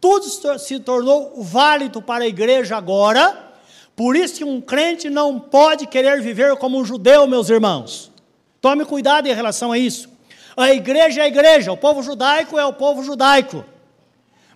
[0.00, 0.26] tudo
[0.58, 3.44] se tornou válido para a igreja agora.
[3.94, 8.10] Por isso que um crente não pode querer viver como um judeu, meus irmãos.
[8.60, 10.08] Tome cuidado em relação a isso.
[10.56, 13.64] A igreja é a igreja, o povo judaico é o povo judaico.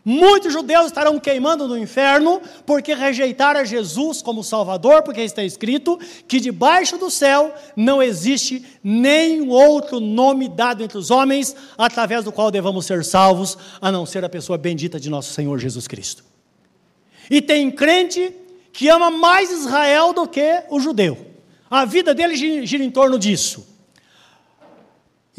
[0.05, 6.41] Muitos judeus estarão queimando no inferno porque rejeitaram Jesus como Salvador, porque está escrito que
[6.41, 12.51] debaixo do céu não existe nenhum outro nome dado entre os homens através do qual
[12.51, 16.25] devamos ser salvos, a não ser a pessoa bendita de nosso Senhor Jesus Cristo.
[17.31, 18.35] E tem crente
[18.73, 21.27] que ama mais Israel do que o judeu.
[21.71, 22.35] A vida dele
[22.67, 23.69] gira em torno disso.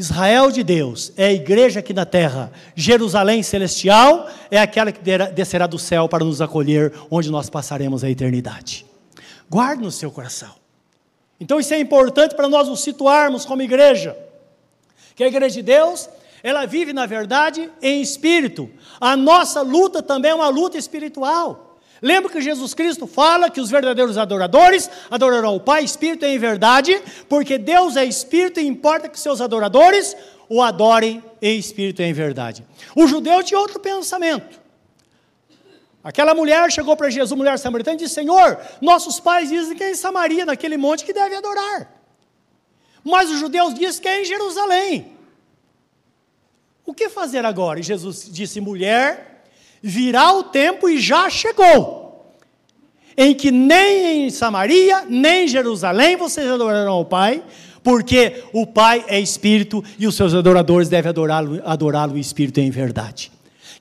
[0.02, 2.52] Israel de Deus é a igreja aqui na terra.
[2.76, 5.00] Jerusalém celestial é aquela que
[5.36, 8.84] descerá do céu para nos acolher, onde nós passaremos a eternidade.
[9.48, 10.56] Guarde no seu coração.
[11.40, 14.18] Então isso é importante para nós nos situarmos como igreja.
[15.16, 16.10] Que a igreja de Deus,
[16.42, 18.72] ela vive na verdade em espírito.
[19.00, 21.71] A nossa luta também é uma luta espiritual.
[22.02, 27.00] Lembra que Jesus Cristo fala que os verdadeiros adoradores adorarão o Pai, Espírito em verdade,
[27.30, 30.16] porque Deus é Espírito e importa que seus adoradores
[30.50, 32.66] o adorem em Espírito em verdade.
[32.96, 34.60] O judeu tinha outro pensamento.
[36.04, 39.92] Aquela mulher chegou para Jesus, mulher samaritana, e disse: Senhor, nossos pais dizem que é
[39.92, 42.02] em Samaria, naquele monte, que deve adorar.
[43.04, 45.12] Mas os judeus dizem que é em Jerusalém.
[46.84, 47.80] O que fazer agora?
[47.80, 49.31] E Jesus disse: mulher,
[49.82, 52.36] virá o tempo e já chegou,
[53.18, 57.44] em que nem em Samaria, nem em Jerusalém vocês adorarão o Pai,
[57.84, 62.70] porque o Pai é Espírito e os seus adoradores devem adorá-lo adorá em Espírito em
[62.70, 63.32] verdade.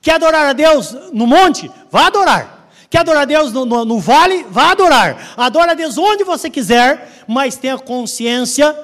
[0.00, 1.70] Quer adorar a Deus no monte?
[1.90, 2.70] Vá adorar.
[2.88, 4.44] Quer adorar a Deus no, no, no, vale?
[4.50, 5.34] Vá adorar.
[5.36, 8.74] Adora a Deus onde você quiser, mas tenha consciência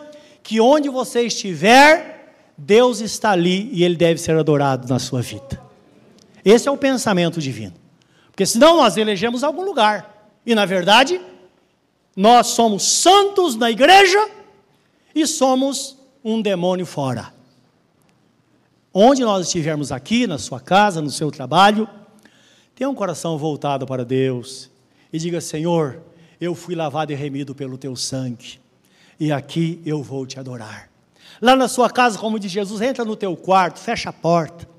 [0.42, 5.65] que onde você estiver, Deus está ali e Ele deve ser adorado na sua vida.
[6.46, 7.74] Esse é o pensamento divino.
[8.30, 10.30] Porque senão nós elegemos algum lugar.
[10.46, 11.20] E na verdade,
[12.14, 14.30] nós somos santos na igreja
[15.12, 17.34] e somos um demônio fora.
[18.94, 21.88] Onde nós estivermos aqui, na sua casa, no seu trabalho,
[22.76, 24.70] tenha um coração voltado para Deus
[25.12, 26.00] e diga: Senhor,
[26.40, 28.60] eu fui lavado e remido pelo teu sangue,
[29.18, 30.88] e aqui eu vou te adorar.
[31.42, 34.75] Lá na sua casa, como diz Jesus, entra no teu quarto, fecha a porta.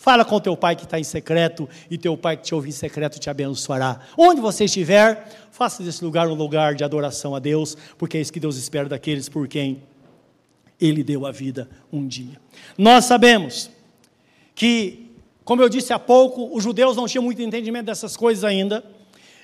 [0.00, 2.72] Fala com teu pai que está em secreto, e teu pai que te ouve em
[2.72, 4.00] secreto te abençoará.
[4.16, 8.32] Onde você estiver, faça desse lugar um lugar de adoração a Deus, porque é isso
[8.32, 9.82] que Deus espera daqueles por quem
[10.80, 12.40] Ele deu a vida um dia.
[12.78, 13.70] Nós sabemos
[14.54, 15.12] que
[15.44, 18.82] como eu disse há pouco, os judeus não tinham muito entendimento dessas coisas ainda.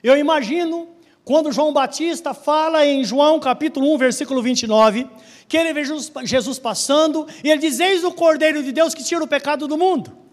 [0.03, 0.89] Eu imagino
[1.23, 5.07] quando João Batista fala em João capítulo 1, versículo 29,
[5.47, 5.83] que ele vê
[6.25, 9.77] Jesus passando e ele diz: Eis o Cordeiro de Deus que tira o pecado do
[9.77, 10.25] mundo.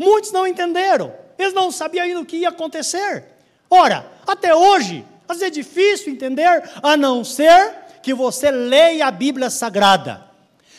[0.00, 3.22] Muitos não entenderam, eles não sabiam ainda o que ia acontecer.
[3.68, 9.10] Ora, até hoje, às vezes é difícil entender, a não ser que você leia a
[9.10, 10.24] Bíblia Sagrada.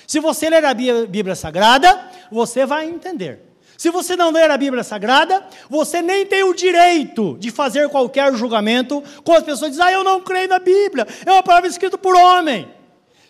[0.08, 3.40] Se você ler a Bíblia Sagrada, você vai entender.
[3.78, 8.34] Se você não ler a Bíblia Sagrada, você nem tem o direito de fazer qualquer
[8.34, 11.96] julgamento com as pessoas dizem, ah, eu não creio na Bíblia, é uma palavra escrita
[11.96, 12.68] por homem.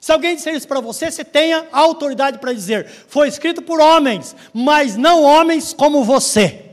[0.01, 4.35] Se alguém disser isso para você, você tenha autoridade para dizer, foi escrito por homens,
[4.51, 6.71] mas não homens como você,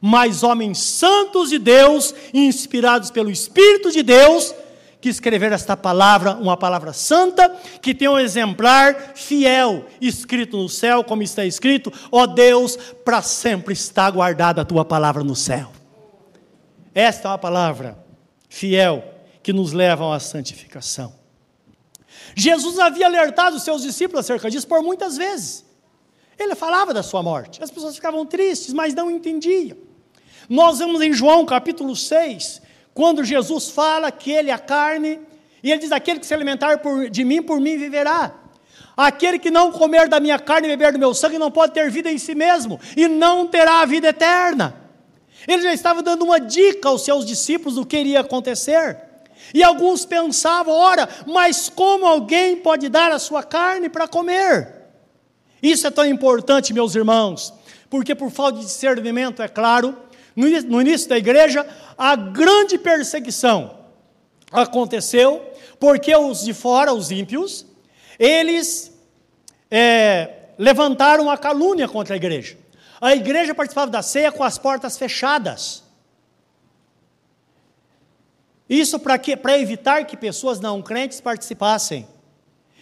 [0.00, 4.54] mas homens santos de Deus, inspirados pelo Espírito de Deus,
[5.00, 11.02] que escrever esta palavra, uma palavra santa, que tem um exemplar fiel, escrito no céu,
[11.02, 15.72] como está escrito: ó Deus, para sempre está guardada a tua palavra no céu.
[16.94, 17.98] Esta é uma palavra
[18.48, 19.02] fiel
[19.42, 21.17] que nos leva à santificação.
[22.38, 25.66] Jesus havia alertado os seus discípulos acerca disso por muitas vezes.
[26.38, 27.60] Ele falava da sua morte.
[27.60, 29.76] As pessoas ficavam tristes, mas não entendiam.
[30.48, 32.62] Nós vemos em João capítulo 6,
[32.94, 35.18] quando Jesus fala que Ele é a carne,
[35.64, 38.32] e Ele diz: Aquele que se alimentar por, de mim, por mim viverá.
[38.96, 41.90] Aquele que não comer da minha carne e beber do meu sangue não pode ter
[41.90, 44.80] vida em si mesmo, e não terá a vida eterna.
[45.46, 49.07] Ele já estava dando uma dica aos seus discípulos do que iria acontecer.
[49.52, 54.74] E alguns pensavam: ora, mas como alguém pode dar a sua carne para comer?
[55.62, 57.52] Isso é tão importante, meus irmãos,
[57.90, 59.96] porque por falta de discernimento, é claro,
[60.36, 63.76] no início da igreja, a grande perseguição
[64.52, 65.44] aconteceu
[65.80, 67.66] porque os de fora, os ímpios,
[68.18, 68.92] eles
[69.70, 72.56] é, levantaram a calúnia contra a igreja.
[73.00, 75.84] A igreja participava da ceia com as portas fechadas.
[78.68, 82.06] Isso para evitar que pessoas não crentes participassem.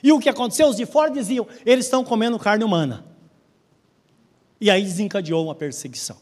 [0.03, 0.69] E o que aconteceu?
[0.69, 3.05] Os de fora diziam: eles estão comendo carne humana.
[4.61, 6.17] E aí desencadeou uma perseguição.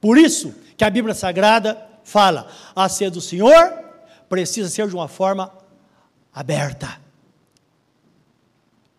[0.00, 3.72] Por isso que a Bíblia Sagrada fala, a ceia do Senhor
[4.28, 5.52] precisa ser de uma forma
[6.32, 7.00] aberta.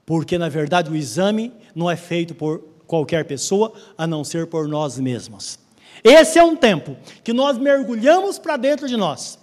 [0.06, 4.68] Porque, na verdade, o exame não é feito por qualquer pessoa, a não ser por
[4.68, 5.60] nós mesmos.
[6.04, 9.38] Esse é um tempo que nós mergulhamos para dentro de nós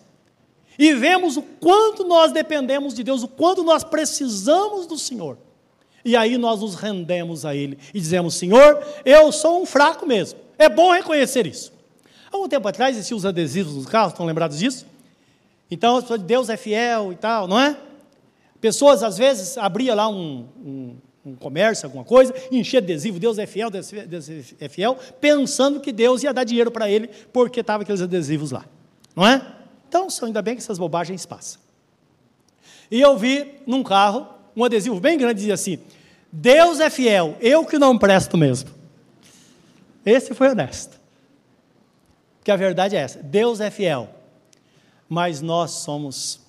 [0.79, 5.39] e vemos o quanto nós dependemos de Deus, o quanto nós precisamos do Senhor.
[6.05, 10.39] E aí nós nos rendemos a Ele e dizemos: Senhor, eu sou um fraco mesmo.
[10.59, 11.73] É bom reconhecer isso.
[12.31, 14.87] Há um tempo atrás existiam os adesivos nos carros, estão lembrados disso?
[15.71, 17.77] Então, Deus é fiel e tal, não é?
[18.61, 23.39] Pessoas, às vezes, abria lá um, um, um comércio, alguma coisa, enchia de adesivo, Deus
[23.39, 23.93] é fiel, Deus
[24.61, 28.65] é fiel, pensando que Deus ia dar dinheiro para ele, porque estavam aqueles adesivos lá,
[29.15, 29.56] não é?
[29.89, 31.61] Então, ainda bem que essas bobagens passam.
[32.91, 35.79] E eu vi num carro um adesivo bem grande, dizia assim,
[36.33, 38.71] Deus é fiel, eu que não presto mesmo.
[40.05, 40.99] Esse foi honesto.
[42.39, 44.09] Porque a verdade é essa: Deus é fiel,
[45.09, 46.41] mas nós somos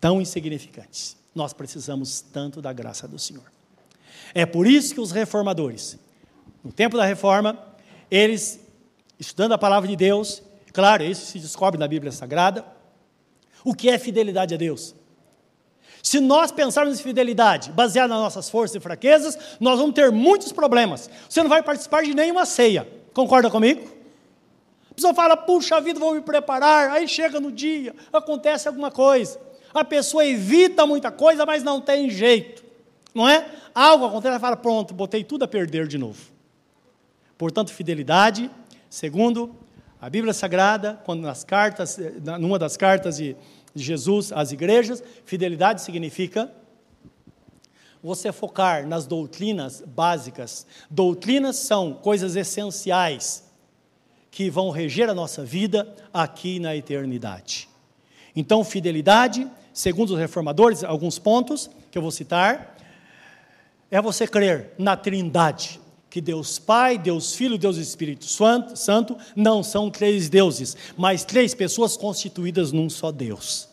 [0.00, 1.16] tão insignificantes.
[1.34, 3.50] Nós precisamos tanto da graça do Senhor.
[4.34, 5.98] É por isso que os reformadores,
[6.62, 7.58] no tempo da reforma,
[8.10, 8.60] eles,
[9.18, 10.42] estudando a palavra de Deus,
[10.72, 12.64] claro, isso se descobre na Bíblia Sagrada,
[13.64, 14.94] o que é fidelidade a Deus.
[16.02, 20.50] Se nós pensarmos em fidelidade baseada nas nossas forças e fraquezas, nós vamos ter muitos
[20.50, 21.08] problemas.
[21.28, 22.88] Você não vai participar de nenhuma ceia.
[23.14, 23.88] Concorda comigo?
[24.90, 26.90] A pessoa fala, puxa vida, vou me preparar.
[26.90, 29.40] Aí chega no dia, acontece alguma coisa.
[29.72, 32.64] A pessoa evita muita coisa, mas não tem jeito.
[33.14, 33.46] Não é?
[33.74, 36.20] Algo acontece, ela fala, pronto, botei tudo a perder de novo.
[37.38, 38.50] Portanto, fidelidade.
[38.90, 39.54] Segundo,
[40.02, 41.96] A Bíblia Sagrada, quando nas cartas,
[42.40, 43.36] numa das cartas de,
[43.72, 46.52] de Jesus às igrejas, fidelidade significa
[48.02, 50.66] você focar nas doutrinas básicas.
[50.90, 53.44] Doutrinas são coisas essenciais
[54.28, 57.68] que vão reger a nossa vida aqui na eternidade.
[58.34, 62.76] Então, fidelidade, segundo os reformadores, alguns pontos que eu vou citar,
[63.88, 65.80] é você crer na Trindade,
[66.12, 71.96] que Deus Pai, Deus Filho, Deus Espírito Santo não são três deuses, mas três pessoas
[71.96, 73.66] constituídas num só Deus.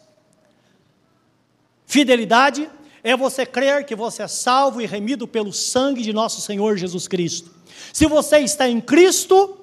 [1.86, 2.70] Fidelidade
[3.04, 7.10] é você crer que você é salvo e remido pelo sangue de nosso Senhor Jesus
[7.10, 7.52] Cristo.
[7.92, 9.58] Se você está em Cristo,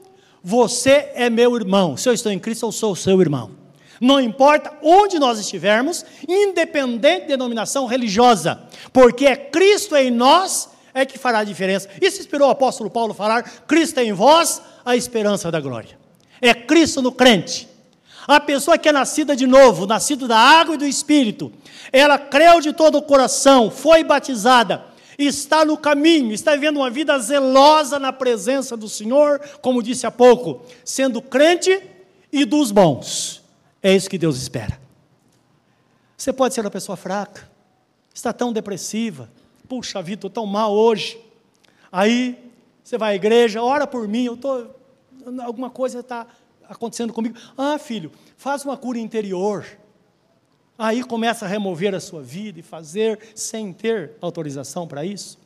[0.45, 1.97] você é meu irmão.
[1.97, 3.53] Se eu estou em Cristo, eu sou seu irmão.
[3.99, 8.61] Não importa onde nós estivermos, independente de denominação religiosa,
[8.93, 11.90] porque é Cristo em nós é que fará a diferença.
[12.01, 15.99] Isso inspirou o apóstolo Paulo a falar: Cristo é em vós, a esperança da glória.
[16.40, 17.68] É Cristo no crente.
[18.26, 21.53] A pessoa que é nascida de novo, nascida da água e do Espírito,
[21.92, 24.84] ela creu de todo o coração, foi batizada,
[25.18, 30.11] está no caminho, está vivendo uma vida zelosa na presença do Senhor, como disse há
[30.11, 31.78] pouco, sendo crente
[32.32, 33.42] e dos bons.
[33.82, 34.80] É isso que Deus espera.
[36.16, 37.49] Você pode ser uma pessoa fraca,
[38.12, 39.30] está tão depressiva,
[39.69, 41.21] puxa vida, estou tão mal hoje.
[41.91, 42.53] Aí
[42.83, 44.75] você vai à igreja, ora por mim, eu estou.
[45.45, 46.27] Alguma coisa está
[46.69, 47.37] acontecendo comigo.
[47.57, 49.67] Ah, filho, faz uma cura interior.
[50.79, 55.39] Aí começa a remover a sua vida e fazer sem ter autorização para isso.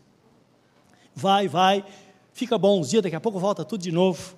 [1.14, 1.84] Vai, vai,
[2.32, 4.36] fica bom uns dias, daqui a pouco volta tudo de novo.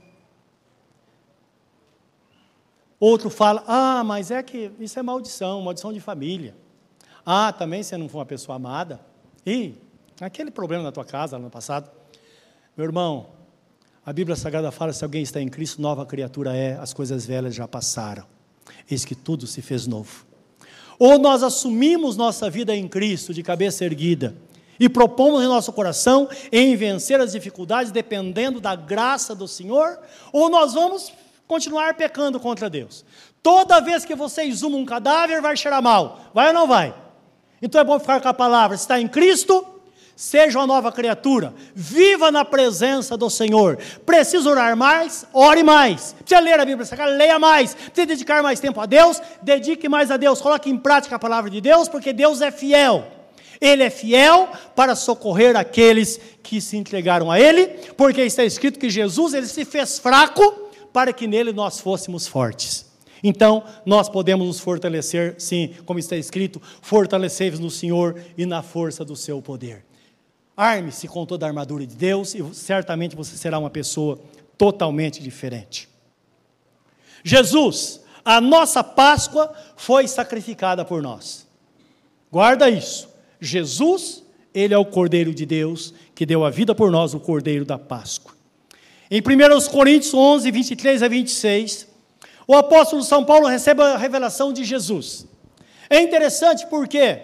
[3.00, 6.54] Outro fala: Ah, mas é que isso é maldição, maldição de família.
[7.24, 9.00] Ah, também você não foi uma pessoa amada.
[9.46, 9.74] E
[10.20, 11.90] aquele problema na tua casa no passado.
[12.76, 13.26] Meu irmão,
[14.04, 17.54] a Bíblia Sagrada fala: se alguém está em Cristo, nova criatura é, as coisas velhas
[17.54, 18.24] já passaram.
[18.90, 20.24] Eis que tudo se fez novo.
[20.98, 24.36] Ou nós assumimos nossa vida em Cristo de cabeça erguida
[24.78, 29.98] e propomos em nosso coração em vencer as dificuldades dependendo da graça do Senhor,
[30.32, 31.12] ou nós vamos
[31.46, 33.04] continuar pecando contra Deus.
[33.42, 36.30] Toda vez que você exuma um cadáver, vai cheirar mal.
[36.32, 36.94] Vai ou não vai?
[37.62, 39.64] Então é bom ficar com a palavra: está em Cristo,
[40.16, 43.78] seja uma nova criatura, viva na presença do Senhor.
[44.04, 45.24] Precisa orar mais?
[45.32, 46.14] Ore mais.
[46.18, 47.12] Precisa ler a Bíblia Sagrada?
[47.12, 47.74] Leia mais.
[47.74, 49.22] Precisa dedicar mais tempo a Deus?
[49.40, 50.40] Dedique mais a Deus.
[50.40, 53.06] Coloque em prática a palavra de Deus, porque Deus é fiel.
[53.60, 58.90] Ele é fiel para socorrer aqueles que se entregaram a Ele, porque está escrito que
[58.90, 60.42] Jesus ele se fez fraco
[60.92, 62.91] para que nele nós fôssemos fortes.
[63.22, 69.04] Então, nós podemos nos fortalecer, sim, como está escrito: fortalecei-vos no Senhor e na força
[69.04, 69.84] do seu poder.
[70.56, 74.18] Arme-se com toda a armadura de Deus e certamente você será uma pessoa
[74.58, 75.88] totalmente diferente.
[77.24, 81.46] Jesus, a nossa Páscoa foi sacrificada por nós.
[82.30, 83.08] Guarda isso.
[83.40, 84.22] Jesus,
[84.54, 87.78] ele é o Cordeiro de Deus que deu a vida por nós, o Cordeiro da
[87.78, 88.32] Páscoa.
[89.10, 91.88] Em 1 Coríntios 11, 23 a 26,
[92.46, 95.26] o apóstolo São Paulo recebe a revelação de Jesus.
[95.88, 97.20] É interessante porque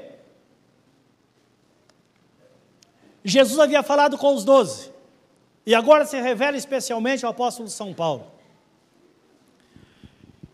[3.25, 4.91] Jesus havia falado com os doze,
[5.67, 8.27] e agora se revela especialmente ao apóstolo São Paulo.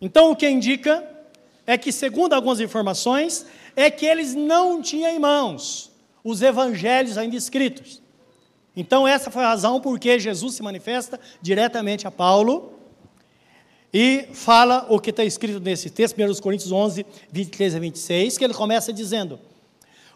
[0.01, 1.09] Então, o que indica
[1.67, 3.47] é que, segundo algumas informações,
[3.77, 5.91] é que eles não tinham em mãos
[6.23, 8.03] os evangelhos ainda escritos.
[8.77, 12.74] Então, essa foi a razão por que Jesus se manifesta diretamente a Paulo
[13.97, 18.45] e fala o que está escrito nesse texto, 1 Coríntios 11, 23 a 26, que
[18.45, 19.39] ele começa dizendo: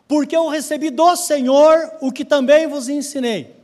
[0.08, 3.54] Porque eu recebi do Senhor o que também vos ensinei,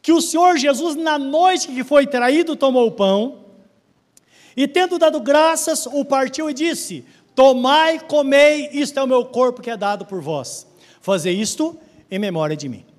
[0.00, 3.44] que o Senhor Jesus, na noite que foi traído, tomou o pão,
[4.56, 9.60] e tendo dado graças, o partiu e disse: Tomai, comei, isto é o meu corpo
[9.60, 10.66] que é dado por vós.
[11.02, 11.78] Fazer isto
[12.10, 12.95] em memória de mim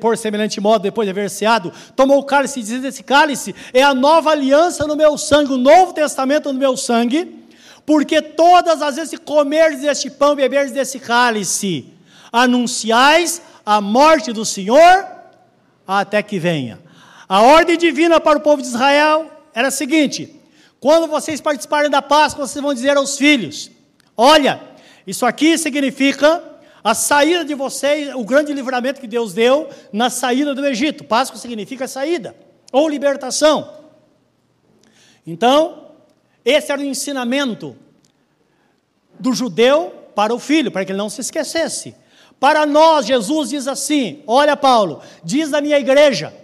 [0.00, 3.82] por semelhante modo, depois de haver ceado, tomou o cálice e diz: Esse cálice é
[3.82, 7.44] a nova aliança no meu sangue, o novo testamento no meu sangue,
[7.84, 11.92] porque todas as vezes que comerdes deste pão e beberdes desse cálice,
[12.32, 15.06] anunciais a morte do Senhor
[15.86, 16.80] até que venha.
[17.28, 20.40] A ordem divina para o povo de Israel era a seguinte:
[20.80, 23.70] quando vocês participarem da Páscoa, vocês vão dizer aos filhos:
[24.16, 24.60] Olha,
[25.06, 26.42] isso aqui significa
[26.84, 31.02] a saída de vocês, o grande livramento que Deus deu na saída do Egito.
[31.02, 32.36] Páscoa significa saída
[32.70, 33.72] ou libertação.
[35.26, 35.88] Então,
[36.44, 37.74] esse era o ensinamento
[39.18, 41.94] do judeu para o filho, para que ele não se esquecesse.
[42.38, 46.34] Para nós, Jesus diz assim: Olha, Paulo, diz a minha igreja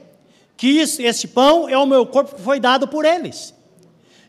[0.57, 3.53] que isso, este pão é o meu corpo que foi dado por eles.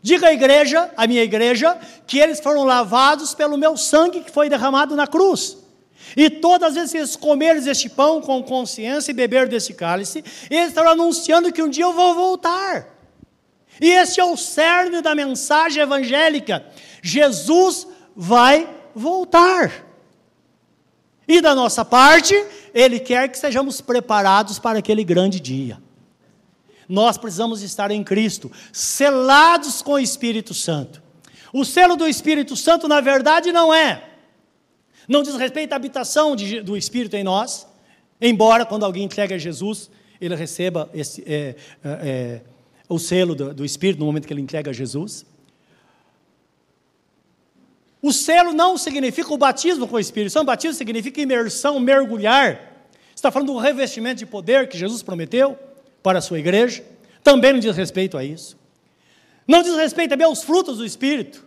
[0.02, 4.50] Diga à igreja, à minha igreja, que eles foram lavados pelo meu sangue que foi
[4.50, 5.61] derramado na cruz.
[6.16, 10.24] E todas as vezes que eles comerem este pão com consciência e beber desse cálice,
[10.50, 12.88] eles estão anunciando que um dia eu vou voltar.
[13.80, 16.64] E esse é o cerne da mensagem evangélica.
[17.02, 19.86] Jesus vai voltar.
[21.26, 22.34] E da nossa parte,
[22.74, 25.78] Ele quer que sejamos preparados para aquele grande dia.
[26.88, 31.02] Nós precisamos estar em Cristo, selados com o Espírito Santo.
[31.52, 34.11] O selo do Espírito Santo, na verdade, não é.
[35.08, 37.66] Não diz respeito à habitação de, do Espírito em nós,
[38.20, 39.90] embora quando alguém entrega a Jesus,
[40.20, 42.40] ele receba esse, é, é, é,
[42.88, 45.26] o selo do, do Espírito no momento que ele entrega a Jesus.
[48.00, 52.72] O selo não significa o batismo com o Espírito Santo, batismo significa imersão, mergulhar.
[53.14, 55.56] Está falando do revestimento de poder que Jesus prometeu
[56.02, 56.84] para a sua igreja.
[57.22, 58.58] Também não diz respeito a isso.
[59.46, 61.44] Não diz respeito também aos frutos do Espírito,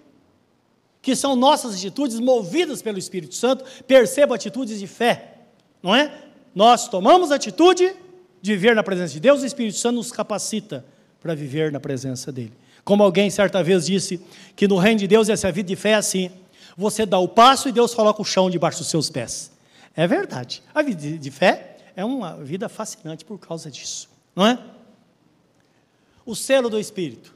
[1.06, 3.64] que são nossas atitudes movidas pelo Espírito Santo.
[3.84, 5.36] Perceba atitudes de fé,
[5.84, 6.12] não é?
[6.56, 7.96] Nós tomamos atitude
[8.42, 10.84] de viver na presença de Deus, o Espírito Santo nos capacita
[11.22, 12.54] para viver na presença dele.
[12.84, 14.20] Como alguém certa vez disse
[14.56, 16.32] que no reino de Deus essa vida de fé é assim:
[16.76, 19.52] você dá o passo e Deus coloca o chão debaixo dos seus pés.
[19.96, 20.64] É verdade.
[20.74, 24.58] A vida de fé é uma vida fascinante por causa disso, não é?
[26.26, 27.36] O selo do Espírito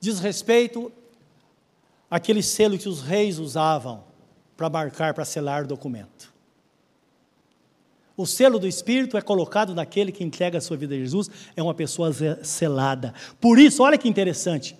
[0.00, 0.90] diz respeito
[2.10, 4.04] àquele selo que os reis usavam
[4.56, 6.34] para marcar, para selar o documento.
[8.16, 11.62] O selo do Espírito é colocado naquele que entrega a sua vida a Jesus, é
[11.62, 12.10] uma pessoa
[12.42, 13.12] selada.
[13.38, 14.76] Por isso, olha que interessante.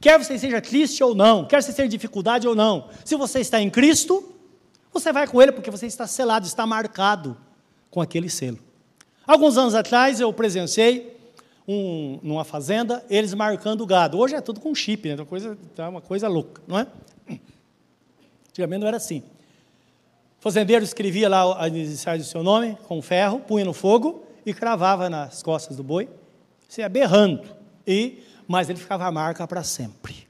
[0.00, 3.60] Quer você seja triste ou não, quer você tenha dificuldade ou não, se você está
[3.60, 4.32] em Cristo,
[4.92, 7.36] você vai com Ele porque você está selado, está marcado
[7.90, 8.58] com aquele selo.
[9.26, 11.16] Alguns anos atrás eu presenciei
[11.66, 14.18] um, numa fazenda, eles marcando o gado.
[14.18, 15.14] Hoje é tudo com chip, né?
[15.14, 16.86] Uma coisa, tá uma coisa louca, não é?
[18.48, 19.22] Antigamente não era assim.
[20.38, 24.52] O fazendeiro escrevia lá a iniciais do seu nome com ferro, punha no fogo e
[24.52, 26.08] cravava nas costas do boi,
[26.68, 27.42] se ia berrando.
[27.86, 30.26] E mas ele ficava a marca para sempre.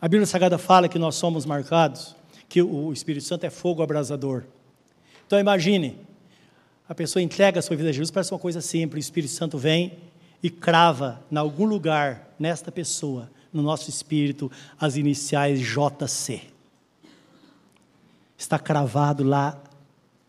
[0.00, 2.14] A Bíblia Sagrada fala que nós somos marcados,
[2.48, 4.44] que o Espírito Santo é fogo abrasador.
[5.26, 5.98] Então imagine,
[6.88, 9.56] a pessoa entrega a sua vida a Jesus, parece uma coisa simples, o Espírito Santo
[9.56, 9.98] vem
[10.42, 16.42] e crava em algum lugar, nesta pessoa, no nosso espírito, as iniciais JC.
[18.36, 19.58] Está cravado lá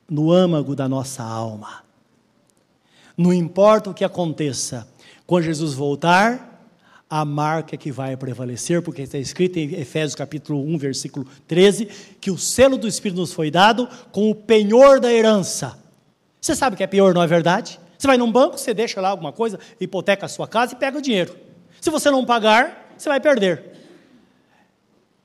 [0.09, 1.83] no âmago da nossa alma.
[3.17, 4.87] Não importa o que aconteça,
[5.25, 6.53] quando Jesus voltar,
[7.09, 11.85] a marca que vai prevalecer, porque está escrito em Efésios capítulo 1, versículo 13,
[12.19, 15.84] que o selo do Espírito nos foi dado com o penhor da herança.
[16.45, 17.79] Você sabe que é penhor, não é verdade?
[17.97, 20.95] Você vai num banco, você deixa lá alguma coisa, hipoteca a sua casa e pega
[20.95, 21.35] o dinheiro.
[21.81, 23.63] Se você não pagar, você vai perder.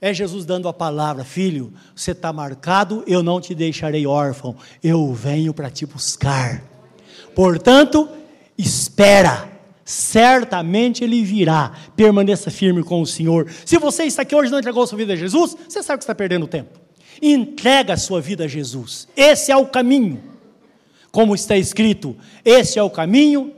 [0.00, 5.12] É Jesus dando a palavra, filho, você está marcado, eu não te deixarei órfão, eu
[5.12, 6.62] venho para te buscar.
[7.34, 8.08] Portanto,
[8.56, 9.46] espera
[9.84, 11.72] certamente ele virá.
[11.94, 13.46] Permaneça firme com o Senhor.
[13.66, 16.04] Se você está aqui hoje e não entregou sua vida a Jesus, você sabe que
[16.04, 16.80] está perdendo tempo.
[17.20, 19.06] Entrega a sua vida a Jesus.
[19.14, 20.30] Esse é o caminho.
[21.10, 23.52] Como está escrito, esse é o caminho,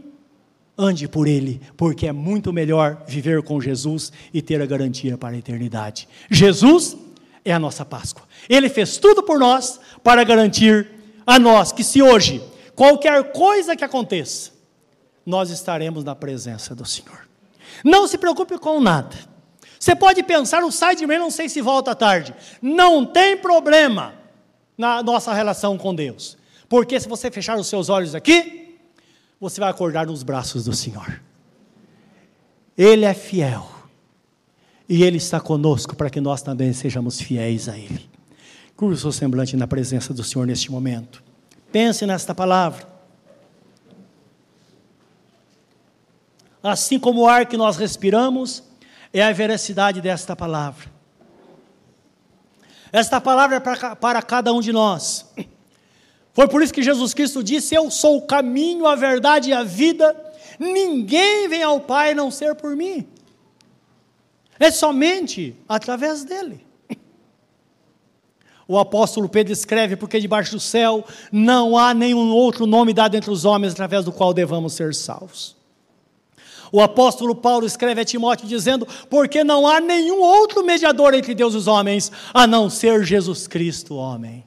[0.77, 5.35] ande por ele, porque é muito melhor viver com Jesus e ter a garantia para
[5.35, 6.09] a eternidade.
[6.31, 6.97] Jesus
[7.45, 8.25] é a nossa Páscoa.
[8.49, 10.89] Ele fez tudo por nós para garantir
[11.27, 12.43] a nós que se hoje
[12.75, 14.51] qualquer coisa que aconteça,
[15.25, 17.29] nós estaremos na presença do Senhor.
[17.85, 19.17] Não se preocupe com nada.
[19.79, 22.35] Você pode pensar, o sai de mim, não sei se volta tarde.
[22.61, 24.15] Não tem problema
[24.79, 26.39] na nossa relação com Deus.
[26.73, 28.79] Porque se você fechar os seus olhos aqui,
[29.39, 31.21] você vai acordar nos braços do Senhor.
[32.79, 33.71] Ele é fiel.
[34.89, 38.09] E Ele está conosco para que nós também sejamos fiéis a Ele.
[38.75, 41.23] Curva o seu semblante na presença do Senhor neste momento.
[41.71, 42.91] Pense nesta palavra.
[46.63, 48.63] assim como o ar que nós respiramos,
[49.13, 50.91] é a veracidade desta palavra.
[52.91, 55.27] Esta palavra é para, para cada um de nós.
[56.33, 59.63] Foi por isso que Jesus Cristo disse: Eu sou o caminho, a verdade e a
[59.63, 60.17] vida.
[60.59, 63.07] Ninguém vem ao Pai não ser por mim.
[64.59, 66.65] É somente através dele.
[68.67, 73.31] O apóstolo Pedro escreve: Porque debaixo do céu não há nenhum outro nome dado entre
[73.31, 75.57] os homens através do qual devamos ser salvos.
[76.71, 81.53] O apóstolo Paulo escreve a Timóteo dizendo: Porque não há nenhum outro mediador entre Deus
[81.53, 84.43] e os homens, a não ser Jesus Cristo, homem.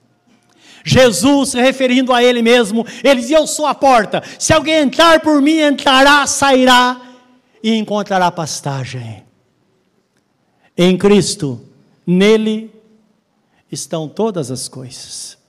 [0.86, 4.22] Jesus, se referindo a Ele mesmo, Ele diz: Eu sou a porta.
[4.38, 7.02] Se alguém entrar por mim, entrará, sairá
[7.64, 9.26] e encontrará pastagem.
[10.78, 11.60] Em Cristo,
[12.06, 12.72] nele
[13.72, 15.40] estão todas as coisas.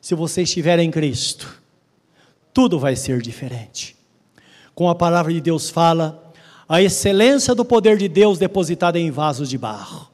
[0.00, 1.60] Se você estiver em Cristo,
[2.54, 3.94] tudo vai ser diferente.
[4.74, 6.32] Com a palavra de Deus fala
[6.66, 10.08] a excelência do poder de Deus depositada em vasos de barro.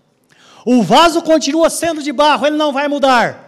[0.64, 3.45] O vaso continua sendo de barro, ele não vai mudar.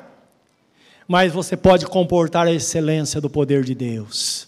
[1.09, 4.47] Mas você pode comportar a excelência do poder de Deus.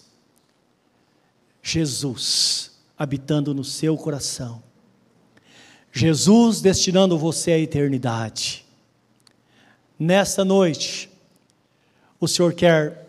[1.63, 4.61] Jesus habitando no seu coração.
[5.91, 8.63] Jesus destinando você à eternidade.
[9.97, 11.09] Nesta noite,
[12.19, 13.07] o Senhor quer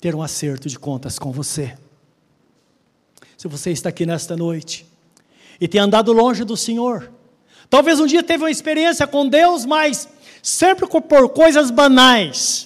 [0.00, 1.76] ter um acerto de contas com você.
[3.36, 4.86] Se você está aqui nesta noite
[5.60, 7.12] e tem andado longe do Senhor,
[7.68, 10.08] talvez um dia teve uma experiência com Deus, mas
[10.42, 12.65] sempre por coisas banais.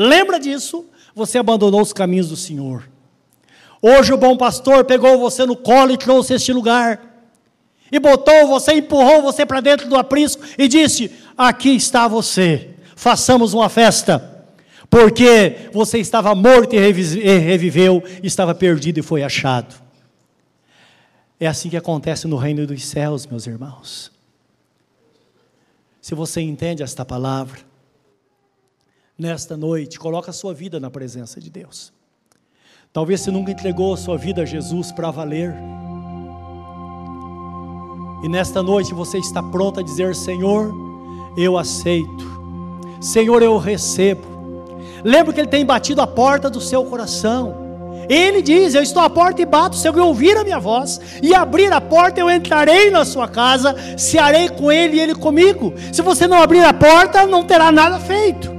[0.00, 0.86] Lembra disso?
[1.12, 2.88] Você abandonou os caminhos do Senhor.
[3.82, 7.00] Hoje o bom pastor pegou você no colo e trouxe este lugar.
[7.90, 13.54] E botou você, empurrou você para dentro do aprisco e disse: Aqui está você, façamos
[13.54, 14.46] uma festa.
[14.88, 19.74] Porque você estava morto e reviveu, estava perdido e foi achado.
[21.40, 24.12] É assim que acontece no reino dos céus, meus irmãos.
[26.00, 27.67] Se você entende esta palavra,
[29.18, 31.92] nesta noite, coloca a sua vida na presença de Deus.
[32.92, 35.54] Talvez você nunca entregou a sua vida a Jesus para valer.
[38.22, 40.72] E nesta noite você está pronto a dizer: Senhor,
[41.36, 42.38] eu aceito.
[43.00, 44.26] Senhor, eu recebo.
[45.04, 47.66] Lembra que Ele tem batido a porta do seu coração.
[48.08, 49.76] Ele diz: Eu estou à porta e bato.
[49.76, 53.76] Se alguém ouvir a minha voz e abrir a porta, eu entrarei na sua casa,
[53.98, 55.74] cearei com ele e ele comigo.
[55.92, 58.57] Se você não abrir a porta, não terá nada feito.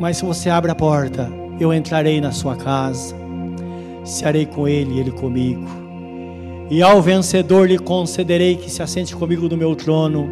[0.00, 1.30] Mas se você abre a porta,
[1.60, 3.14] eu entrarei na sua casa,
[4.02, 5.62] cearei com ele e ele comigo.
[6.70, 10.26] E ao vencedor lhe concederei que se assente comigo no meu trono,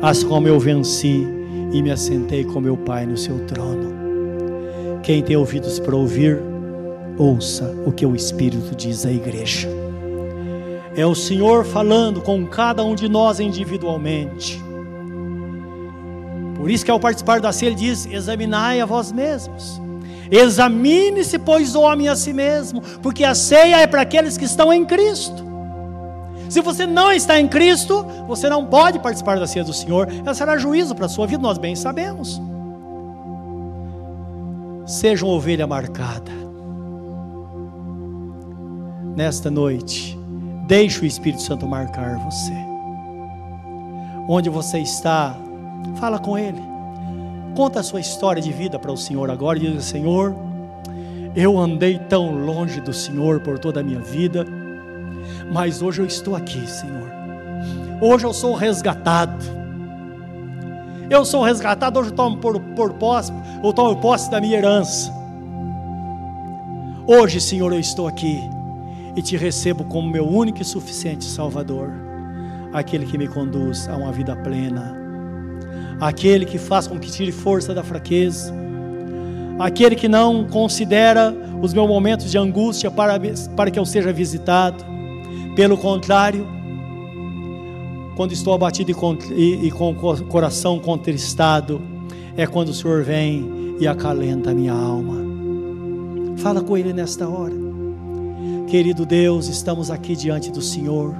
[0.00, 1.26] assim como eu venci
[1.74, 3.94] e me assentei com meu Pai no seu trono.
[5.02, 6.40] Quem tem ouvidos para ouvir,
[7.18, 9.68] ouça o que o Espírito diz à igreja.
[10.96, 14.65] É o Senhor falando com cada um de nós individualmente.
[16.66, 19.80] Por isso que ao participar da ceia ele diz: examinai a vós mesmos.
[20.28, 24.72] Examine-se, pois, o homem a si mesmo, porque a ceia é para aqueles que estão
[24.72, 25.44] em Cristo.
[26.50, 30.34] Se você não está em Cristo, você não pode participar da ceia do Senhor, ela
[30.34, 32.42] será juízo para a sua vida, nós bem sabemos.
[34.84, 36.32] Seja uma ovelha marcada.
[39.14, 40.18] Nesta noite,
[40.66, 42.54] deixe o Espírito Santo marcar você.
[44.28, 45.45] Onde você está,
[45.96, 46.62] fala com Ele.
[47.54, 50.34] Conta a sua história de vida para o Senhor agora diga: Senhor,
[51.34, 54.46] eu andei tão longe do Senhor por toda a minha vida
[55.50, 57.10] mas hoje eu estou aqui, Senhor.
[58.00, 59.44] Hoje eu sou resgatado.
[61.08, 65.12] Eu sou resgatado, hoje eu tomo por, por posse, eu tomo posse da minha herança.
[67.06, 68.40] Hoje, Senhor, eu estou aqui
[69.14, 71.92] e te recebo como meu único e suficiente Salvador,
[72.72, 74.96] aquele que me conduz a uma vida plena,
[76.00, 78.52] aquele que faz com que tire força da fraqueza,
[79.58, 83.18] aquele que não considera os meus momentos de angústia para,
[83.56, 84.84] para que eu seja visitado,
[85.54, 86.46] pelo contrário,
[88.16, 91.80] quando estou abatido e, e, e com o coração contristado,
[92.36, 95.16] é quando o Senhor vem e acalenta a minha alma.
[96.38, 97.54] Fala com Ele nesta hora.
[98.68, 101.14] Querido Deus, estamos aqui diante do Senhor,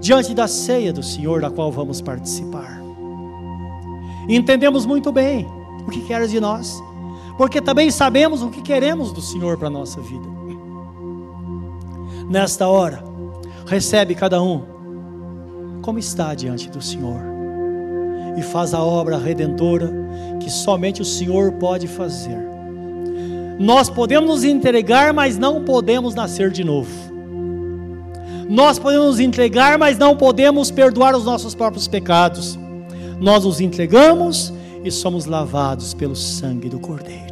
[0.00, 2.83] diante da ceia do Senhor, da qual vamos participar.
[4.28, 5.46] Entendemos muito bem
[5.86, 6.82] o que queres de nós,
[7.36, 10.26] porque também sabemos o que queremos do Senhor para a nossa vida.
[12.28, 13.04] Nesta hora,
[13.66, 14.62] recebe cada um
[15.82, 17.20] como está diante do Senhor
[18.36, 19.92] e faz a obra redentora
[20.40, 22.38] que somente o Senhor pode fazer.
[23.58, 26.90] Nós podemos nos entregar, mas não podemos nascer de novo.
[28.48, 32.58] Nós podemos nos entregar, mas não podemos perdoar os nossos próprios pecados.
[33.24, 34.52] Nós nos entregamos
[34.84, 37.23] e somos lavados pelo sangue do Cordeiro.